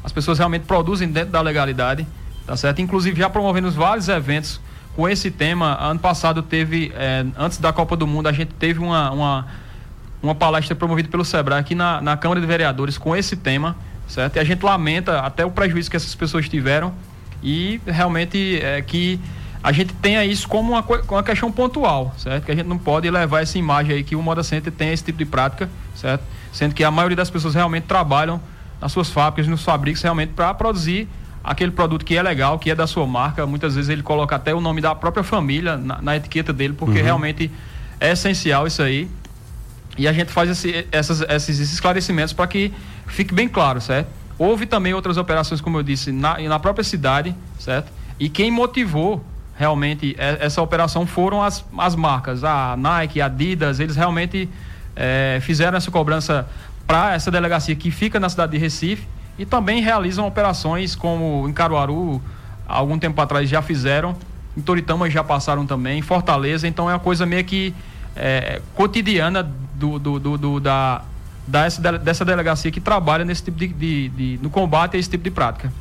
as 0.02 0.10
pessoas 0.10 0.38
realmente 0.38 0.62
produzem 0.62 1.08
dentro 1.08 1.30
da 1.30 1.40
legalidade 1.40 2.04
tá 2.46 2.56
certo? 2.56 2.80
Inclusive 2.80 3.18
já 3.18 3.30
promovemos 3.30 3.74
vários 3.74 4.08
eventos 4.08 4.60
com 4.94 5.08
esse 5.08 5.30
tema. 5.30 5.78
Ano 5.80 6.00
passado 6.00 6.42
teve, 6.42 6.92
é, 6.94 7.24
antes 7.36 7.58
da 7.58 7.72
Copa 7.72 7.96
do 7.96 8.06
Mundo, 8.06 8.28
a 8.28 8.32
gente 8.32 8.52
teve 8.54 8.78
uma, 8.78 9.10
uma, 9.10 9.46
uma 10.22 10.34
palestra 10.34 10.74
promovida 10.74 11.08
pelo 11.08 11.24
Sebrae 11.24 11.58
aqui 11.58 11.74
na, 11.74 12.00
na 12.00 12.16
Câmara 12.16 12.40
de 12.40 12.46
Vereadores 12.46 12.98
com 12.98 13.16
esse 13.16 13.36
tema, 13.36 13.76
certo? 14.08 14.36
E 14.36 14.38
a 14.38 14.44
gente 14.44 14.62
lamenta 14.62 15.20
até 15.20 15.44
o 15.44 15.50
prejuízo 15.50 15.90
que 15.90 15.96
essas 15.96 16.14
pessoas 16.14 16.48
tiveram 16.48 16.92
e 17.42 17.80
realmente 17.86 18.60
é 18.62 18.80
que 18.82 19.18
a 19.62 19.70
gente 19.70 19.94
tenha 19.94 20.24
isso 20.24 20.48
como 20.48 20.72
uma, 20.72 20.84
uma 21.08 21.22
questão 21.22 21.50
pontual, 21.50 22.12
certo? 22.18 22.44
Que 22.44 22.52
a 22.52 22.54
gente 22.54 22.66
não 22.66 22.78
pode 22.78 23.08
levar 23.08 23.42
essa 23.42 23.56
imagem 23.56 23.96
aí 23.96 24.04
que 24.04 24.16
o 24.16 24.22
Moda 24.22 24.42
Center 24.42 24.72
tem 24.72 24.92
esse 24.92 25.04
tipo 25.04 25.18
de 25.18 25.24
prática, 25.24 25.70
certo? 25.94 26.24
Sendo 26.52 26.74
que 26.74 26.82
a 26.82 26.90
maioria 26.90 27.16
das 27.16 27.30
pessoas 27.30 27.54
realmente 27.54 27.84
trabalham 27.84 28.40
nas 28.80 28.90
suas 28.90 29.08
fábricas, 29.08 29.48
nos 29.48 29.62
fabricos 29.62 30.02
realmente 30.02 30.32
para 30.34 30.52
produzir 30.52 31.08
aquele 31.42 31.70
produto 31.72 32.04
que 32.04 32.16
é 32.16 32.22
legal, 32.22 32.58
que 32.58 32.70
é 32.70 32.74
da 32.74 32.86
sua 32.86 33.06
marca. 33.06 33.46
Muitas 33.46 33.74
vezes 33.74 33.88
ele 33.88 34.02
coloca 34.02 34.36
até 34.36 34.54
o 34.54 34.60
nome 34.60 34.80
da 34.80 34.94
própria 34.94 35.24
família 35.24 35.76
na, 35.76 36.00
na 36.00 36.16
etiqueta 36.16 36.52
dele, 36.52 36.74
porque 36.74 36.98
uhum. 36.98 37.04
realmente 37.04 37.50
é 38.00 38.12
essencial 38.12 38.66
isso 38.66 38.82
aí. 38.82 39.08
E 39.96 40.08
a 40.08 40.12
gente 40.12 40.32
faz 40.32 40.48
esse, 40.48 40.86
essas, 40.90 41.20
esses 41.22 41.72
esclarecimentos 41.72 42.32
para 42.32 42.46
que 42.46 42.72
fique 43.06 43.34
bem 43.34 43.48
claro, 43.48 43.80
certo? 43.80 44.08
Houve 44.38 44.66
também 44.66 44.94
outras 44.94 45.16
operações, 45.16 45.60
como 45.60 45.78
eu 45.78 45.82
disse, 45.82 46.10
na, 46.10 46.38
na 46.38 46.58
própria 46.58 46.82
cidade, 46.82 47.34
certo? 47.58 47.92
E 48.18 48.28
quem 48.28 48.50
motivou 48.50 49.24
realmente 49.54 50.16
essa 50.18 50.62
operação 50.62 51.06
foram 51.06 51.42
as, 51.42 51.64
as 51.76 51.94
marcas, 51.94 52.42
a 52.42 52.74
Nike, 52.76 53.20
a 53.20 53.26
Adidas, 53.26 53.78
eles 53.78 53.94
realmente 53.94 54.48
é, 54.96 55.38
fizeram 55.42 55.76
essa 55.76 55.90
cobrança 55.90 56.48
para 56.86 57.14
essa 57.14 57.30
delegacia 57.30 57.76
que 57.76 57.90
fica 57.90 58.18
na 58.18 58.28
cidade 58.28 58.52
de 58.52 58.58
Recife 58.58 59.06
e 59.42 59.44
também 59.44 59.82
realizam 59.82 60.24
operações 60.24 60.94
como 60.94 61.48
em 61.48 61.52
Caruaru, 61.52 62.22
algum 62.68 62.96
tempo 62.96 63.20
atrás 63.20 63.50
já 63.50 63.60
fizeram, 63.60 64.14
em 64.56 64.60
Toritama 64.60 65.10
já 65.10 65.24
passaram 65.24 65.66
também, 65.66 65.98
em 65.98 66.02
Fortaleza, 66.02 66.68
então 66.68 66.88
é 66.88 66.92
uma 66.92 67.00
coisa 67.00 67.26
meio 67.26 67.42
que 67.42 67.74
é, 68.14 68.62
cotidiana 68.76 69.42
do, 69.42 69.98
do, 69.98 70.20
do, 70.20 70.38
do 70.38 70.60
da, 70.60 71.02
dessa 71.44 72.24
delegacia 72.24 72.70
que 72.70 72.80
trabalha 72.80 73.24
nesse 73.24 73.42
tipo 73.42 73.58
de, 73.58 73.66
de, 73.66 74.08
de, 74.10 74.38
no 74.40 74.48
combate 74.48 74.96
a 74.96 75.00
esse 75.00 75.10
tipo 75.10 75.24
de 75.24 75.30
prática. 75.32 75.72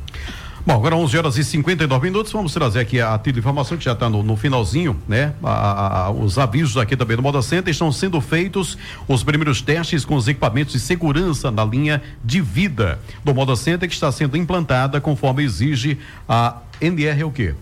Bom, 0.64 0.74
agora 0.74 0.94
11 0.94 1.18
horas 1.18 1.36
e 1.38 1.42
59 1.42 2.04
minutos, 2.08 2.30
vamos 2.30 2.54
trazer 2.54 2.78
aqui 2.78 3.00
a 3.00 3.18
título 3.18 3.32
de 3.32 3.38
informação 3.40 3.76
que 3.76 3.84
já 3.84 3.94
está 3.94 4.08
no, 4.08 4.22
no, 4.22 4.36
finalzinho, 4.36 4.96
né? 5.08 5.34
A, 5.42 6.04
a, 6.04 6.10
os 6.12 6.38
avisos 6.38 6.76
aqui 6.76 6.96
também 6.96 7.16
do 7.16 7.22
Moda 7.22 7.42
Center 7.42 7.72
estão 7.72 7.90
sendo 7.90 8.20
feitos 8.20 8.78
os 9.08 9.24
primeiros 9.24 9.60
testes 9.60 10.04
com 10.04 10.14
os 10.14 10.28
equipamentos 10.28 10.74
de 10.74 10.78
segurança 10.78 11.50
na 11.50 11.64
linha 11.64 12.00
de 12.24 12.40
vida 12.40 13.00
do 13.24 13.34
Moda 13.34 13.56
Center 13.56 13.88
que 13.88 13.94
está 13.94 14.12
sendo 14.12 14.36
implantada 14.36 15.00
conforme 15.00 15.42
exige 15.42 15.98
a 16.28 16.58
NR 16.80 17.22
é 17.22 17.24
o 17.24 17.32
quê? 17.32 17.56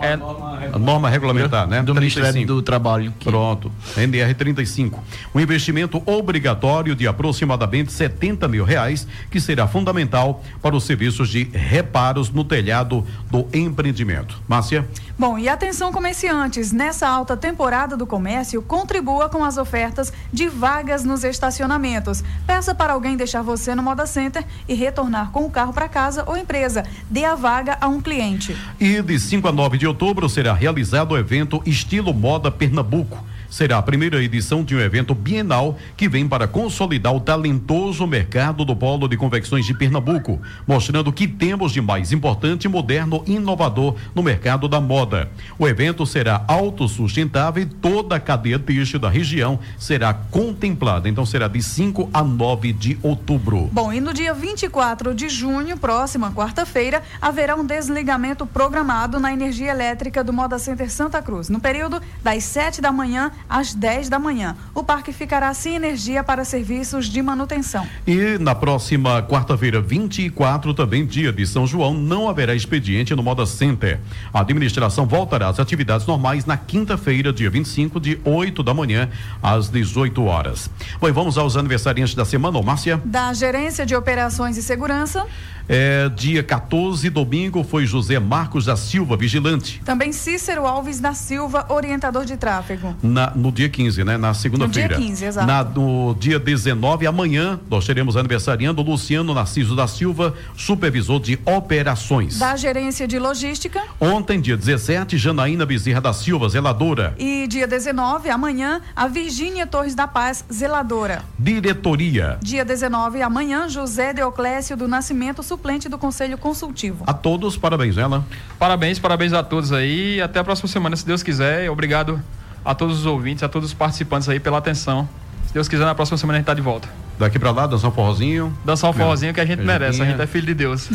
É, 0.00 0.16
norma, 0.16 0.60
norma 0.78 1.08
regulamentar, 1.08 1.66
né? 1.66 1.82
Do 1.82 1.94
35. 1.94 2.22
Ministério 2.22 2.46
do 2.46 2.62
Trabalho. 2.62 3.12
Pronto. 3.22 3.70
NR 3.96 4.34
35. 4.34 5.02
Um 5.34 5.40
investimento 5.40 6.02
obrigatório 6.06 6.94
de 6.94 7.06
aproximadamente 7.06 7.92
70 7.92 8.48
mil 8.48 8.64
reais, 8.64 9.06
que 9.30 9.40
será 9.40 9.66
fundamental 9.66 10.42
para 10.60 10.74
os 10.74 10.84
serviços 10.84 11.28
de 11.28 11.44
reparos 11.52 12.30
no 12.30 12.44
telhado 12.44 13.06
do 13.30 13.46
empreendimento. 13.52 14.40
Márcia? 14.48 14.86
Bom, 15.18 15.38
e 15.38 15.48
atenção 15.48 15.92
comerciantes, 15.92 16.72
nessa 16.72 17.06
alta 17.06 17.36
temporada 17.36 17.96
do 17.96 18.06
comércio, 18.06 18.62
contribua 18.62 19.28
com 19.28 19.44
as 19.44 19.56
ofertas 19.56 20.12
de 20.32 20.48
vagas 20.48 21.04
nos 21.04 21.22
estacionamentos. 21.22 22.24
Peça 22.46 22.74
para 22.74 22.94
alguém 22.94 23.16
deixar 23.16 23.42
você 23.42 23.74
no 23.74 23.82
Moda 23.82 24.06
Center 24.06 24.44
e 24.66 24.74
retornar 24.74 25.30
com 25.30 25.44
o 25.44 25.50
carro 25.50 25.72
para 25.72 25.88
casa 25.88 26.24
ou 26.26 26.36
empresa. 26.36 26.84
Dê 27.08 27.24
a 27.24 27.34
vaga 27.34 27.76
a 27.80 27.88
um 27.88 28.00
cliente. 28.00 28.56
E 28.80 29.00
de 29.02 29.20
5 29.20 29.46
a 29.46 29.52
9 29.52 29.78
de 29.78 29.81
outubro 29.86 30.28
será 30.28 30.52
realizado 30.52 31.12
o 31.12 31.18
evento 31.18 31.62
Estilo 31.66 32.12
Moda 32.12 32.50
Pernambuco 32.50 33.24
será 33.52 33.76
a 33.76 33.82
primeira 33.82 34.24
edição 34.24 34.64
de 34.64 34.74
um 34.74 34.80
evento 34.80 35.14
bienal 35.14 35.76
que 35.94 36.08
vem 36.08 36.26
para 36.26 36.48
consolidar 36.48 37.14
o 37.14 37.20
talentoso 37.20 38.06
mercado 38.06 38.64
do 38.64 38.74
polo 38.74 39.06
de 39.06 39.14
convecções 39.14 39.66
de 39.66 39.74
Pernambuco, 39.74 40.40
mostrando 40.66 41.12
que 41.12 41.28
temos 41.28 41.70
de 41.70 41.82
mais 41.82 42.12
importante, 42.12 42.66
moderno 42.66 43.22
e 43.26 43.34
inovador 43.34 43.94
no 44.14 44.22
mercado 44.22 44.66
da 44.68 44.80
moda. 44.80 45.30
O 45.58 45.68
evento 45.68 46.06
será 46.06 46.42
autossustentável 46.48 47.62
e 47.62 47.66
toda 47.66 48.16
a 48.16 48.20
cadeia 48.20 48.58
têxtil 48.58 48.98
da 48.98 49.10
região 49.10 49.58
será 49.78 50.14
contemplada. 50.14 51.06
Então 51.06 51.26
será 51.26 51.46
de 51.46 51.62
5 51.62 52.08
a 52.10 52.22
9 52.22 52.72
de 52.72 52.98
outubro. 53.02 53.68
Bom, 53.70 53.92
e 53.92 54.00
no 54.00 54.14
dia 54.14 54.32
24 54.32 55.14
de 55.14 55.28
junho, 55.28 55.76
próxima 55.76 56.32
quarta-feira, 56.32 57.02
haverá 57.20 57.54
um 57.54 57.66
desligamento 57.66 58.46
programado 58.46 59.20
na 59.20 59.30
energia 59.30 59.72
elétrica 59.72 60.24
do 60.24 60.32
Moda 60.32 60.58
Center 60.58 60.90
Santa 60.90 61.20
Cruz, 61.20 61.50
no 61.50 61.60
período 61.60 62.00
das 62.24 62.44
7 62.44 62.80
da 62.80 62.90
manhã 62.90 63.30
às 63.48 63.74
10 63.74 64.08
da 64.08 64.18
manhã. 64.18 64.56
O 64.74 64.82
parque 64.82 65.12
ficará 65.12 65.52
sem 65.54 65.76
energia 65.76 66.22
para 66.24 66.44
serviços 66.44 67.06
de 67.06 67.20
manutenção. 67.22 67.86
E 68.06 68.38
na 68.38 68.54
próxima 68.54 69.22
quarta-feira, 69.22 69.80
24, 69.80 70.74
também 70.74 71.04
dia 71.04 71.32
de 71.32 71.46
São 71.46 71.66
João, 71.66 71.94
não 71.94 72.28
haverá 72.28 72.54
expediente 72.54 73.14
no 73.14 73.22
Moda 73.22 73.46
Center. 73.46 74.00
A 74.32 74.40
administração 74.40 75.06
voltará 75.06 75.48
às 75.48 75.60
atividades 75.60 76.06
normais 76.06 76.44
na 76.44 76.56
quinta-feira, 76.56 77.32
dia 77.32 77.50
25, 77.50 78.00
de 78.00 78.18
8 78.24 78.62
da 78.62 78.74
manhã 78.74 79.08
às 79.42 79.68
18 79.68 80.24
horas. 80.24 80.70
Bom, 81.00 81.12
vamos 81.12 81.38
aos 81.38 81.56
aniversariantes 81.56 82.14
da 82.14 82.24
semana, 82.24 82.58
ô 82.58 82.62
Márcia? 82.62 83.00
Da 83.04 83.32
Gerência 83.32 83.84
de 83.84 83.94
Operações 83.94 84.56
e 84.56 84.62
Segurança. 84.62 85.26
É, 85.68 86.08
dia 86.08 86.42
14, 86.42 87.08
domingo, 87.08 87.62
foi 87.62 87.86
José 87.86 88.18
Marcos 88.18 88.64
da 88.64 88.76
Silva, 88.76 89.16
vigilante. 89.16 89.80
Também 89.84 90.12
Cícero 90.12 90.66
Alves 90.66 91.00
da 91.00 91.14
Silva, 91.14 91.66
orientador 91.68 92.24
de 92.24 92.36
tráfego. 92.36 92.96
Na, 93.02 93.31
no 93.34 93.52
dia 93.52 93.68
15, 93.68 94.04
né? 94.04 94.16
Na 94.16 94.34
segunda-feira. 94.34 94.96
No 94.96 95.00
dia 95.00 95.08
15, 95.08 95.24
exato. 95.24 95.46
Na, 95.46 95.64
no 95.64 96.14
dia 96.18 96.38
19, 96.38 97.06
amanhã, 97.06 97.58
nós 97.68 97.86
teremos 97.86 98.16
aniversariando 98.16 98.82
Luciano 98.82 99.34
Narciso 99.34 99.74
da 99.74 99.86
Silva, 99.86 100.34
supervisor 100.56 101.20
de 101.20 101.38
operações. 101.44 102.38
Da 102.38 102.56
gerência 102.56 103.06
de 103.06 103.18
logística. 103.18 103.82
Ontem, 104.00 104.40
dia 104.40 104.56
17, 104.56 105.18
Janaína 105.18 105.66
Bezerra 105.66 106.00
da 106.00 106.12
Silva, 106.12 106.48
zeladora. 106.48 107.14
E 107.18 107.46
dia 107.46 107.66
19, 107.66 108.30
amanhã, 108.30 108.80
a 108.94 109.08
Virgínia 109.08 109.66
Torres 109.66 109.94
da 109.94 110.06
Paz, 110.06 110.44
zeladora. 110.52 111.24
Diretoria. 111.38 112.38
Dia 112.42 112.64
19, 112.64 113.22
amanhã, 113.22 113.68
José 113.68 114.12
Deoclésio 114.12 114.76
do 114.76 114.86
Nascimento, 114.88 115.42
suplente 115.42 115.88
do 115.88 115.98
Conselho 115.98 116.38
Consultivo. 116.38 117.04
A 117.06 117.12
todos, 117.12 117.56
parabéns, 117.56 117.96
ela. 117.96 118.24
Parabéns, 118.58 118.98
parabéns 118.98 119.32
a 119.32 119.42
todos 119.42 119.72
aí. 119.72 120.20
Até 120.20 120.40
a 120.40 120.44
próxima 120.44 120.68
semana, 120.68 120.96
se 120.96 121.06
Deus 121.06 121.22
quiser. 121.22 121.70
Obrigado 121.70 122.22
a 122.64 122.74
todos 122.74 123.00
os 123.00 123.06
ouvintes, 123.06 123.42
a 123.42 123.48
todos 123.48 123.68
os 123.68 123.74
participantes 123.74 124.28
aí 124.28 124.40
pela 124.40 124.58
atenção. 124.58 125.08
Se 125.46 125.54
Deus 125.54 125.68
quiser, 125.68 125.84
na 125.84 125.94
próxima 125.94 126.16
semana 126.16 126.38
a 126.38 126.40
gente 126.40 126.46
tá 126.46 126.54
de 126.54 126.62
volta. 126.62 126.88
Daqui 127.18 127.38
pra 127.38 127.50
lá, 127.50 127.66
dançar 127.66 127.90
um 127.90 127.92
forrozinho. 127.92 128.52
Dançar 128.64 128.90
um 128.90 128.92
forrozinho 128.92 129.34
que 129.34 129.40
a 129.40 129.44
gente 129.44 129.62
merece, 129.62 130.00
a 130.02 130.04
gente 130.04 130.20
é 130.20 130.26
filho 130.26 130.46
de 130.46 130.54
Deus. 130.54 130.88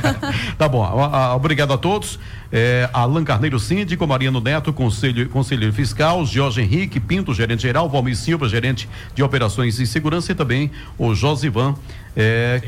tá 0.56 0.68
bom, 0.68 0.88
obrigado 1.34 1.72
a 1.72 1.76
todos. 1.76 2.18
É, 2.52 2.88
Alan 2.92 3.24
Carneiro 3.24 3.58
Síndico, 3.58 4.06
Mariano 4.06 4.40
Neto, 4.40 4.72
conselho, 4.72 5.28
conselheiro 5.28 5.74
fiscal, 5.74 6.24
Jorge 6.24 6.62
Henrique 6.62 7.00
Pinto, 7.00 7.34
gerente 7.34 7.62
geral, 7.62 7.88
Valmir 7.90 8.16
Silva, 8.16 8.48
gerente 8.48 8.88
de 9.14 9.22
operações 9.22 9.78
e 9.80 9.86
segurança 9.86 10.32
e 10.32 10.34
também 10.34 10.70
o 10.96 11.14
Josivan. 11.14 11.74
É, 12.16 12.62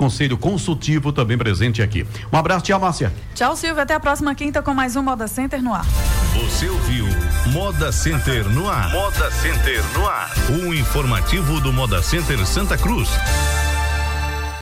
Conselho 0.00 0.38
Consultivo 0.38 1.12
também 1.12 1.36
presente 1.36 1.82
aqui. 1.82 2.06
Um 2.32 2.36
abraço, 2.38 2.64
tchau, 2.64 2.80
Márcia. 2.80 3.12
Tchau, 3.34 3.54
Silvio. 3.54 3.82
Até 3.82 3.92
a 3.92 4.00
próxima 4.00 4.34
quinta 4.34 4.62
com 4.62 4.72
mais 4.72 4.96
um 4.96 5.02
Moda 5.02 5.28
Center 5.28 5.62
no 5.62 5.74
ar. 5.74 5.84
Você 6.32 6.70
ouviu 6.70 7.04
Moda 7.52 7.92
Center 7.92 8.48
no 8.48 8.66
ar. 8.66 8.90
Moda 8.92 9.30
Center 9.30 9.84
no 9.92 10.08
ar. 10.08 10.32
O 10.48 10.72
informativo 10.72 11.60
do 11.60 11.70
Moda 11.70 12.02
Center 12.02 12.46
Santa 12.46 12.78
Cruz. 12.78 13.10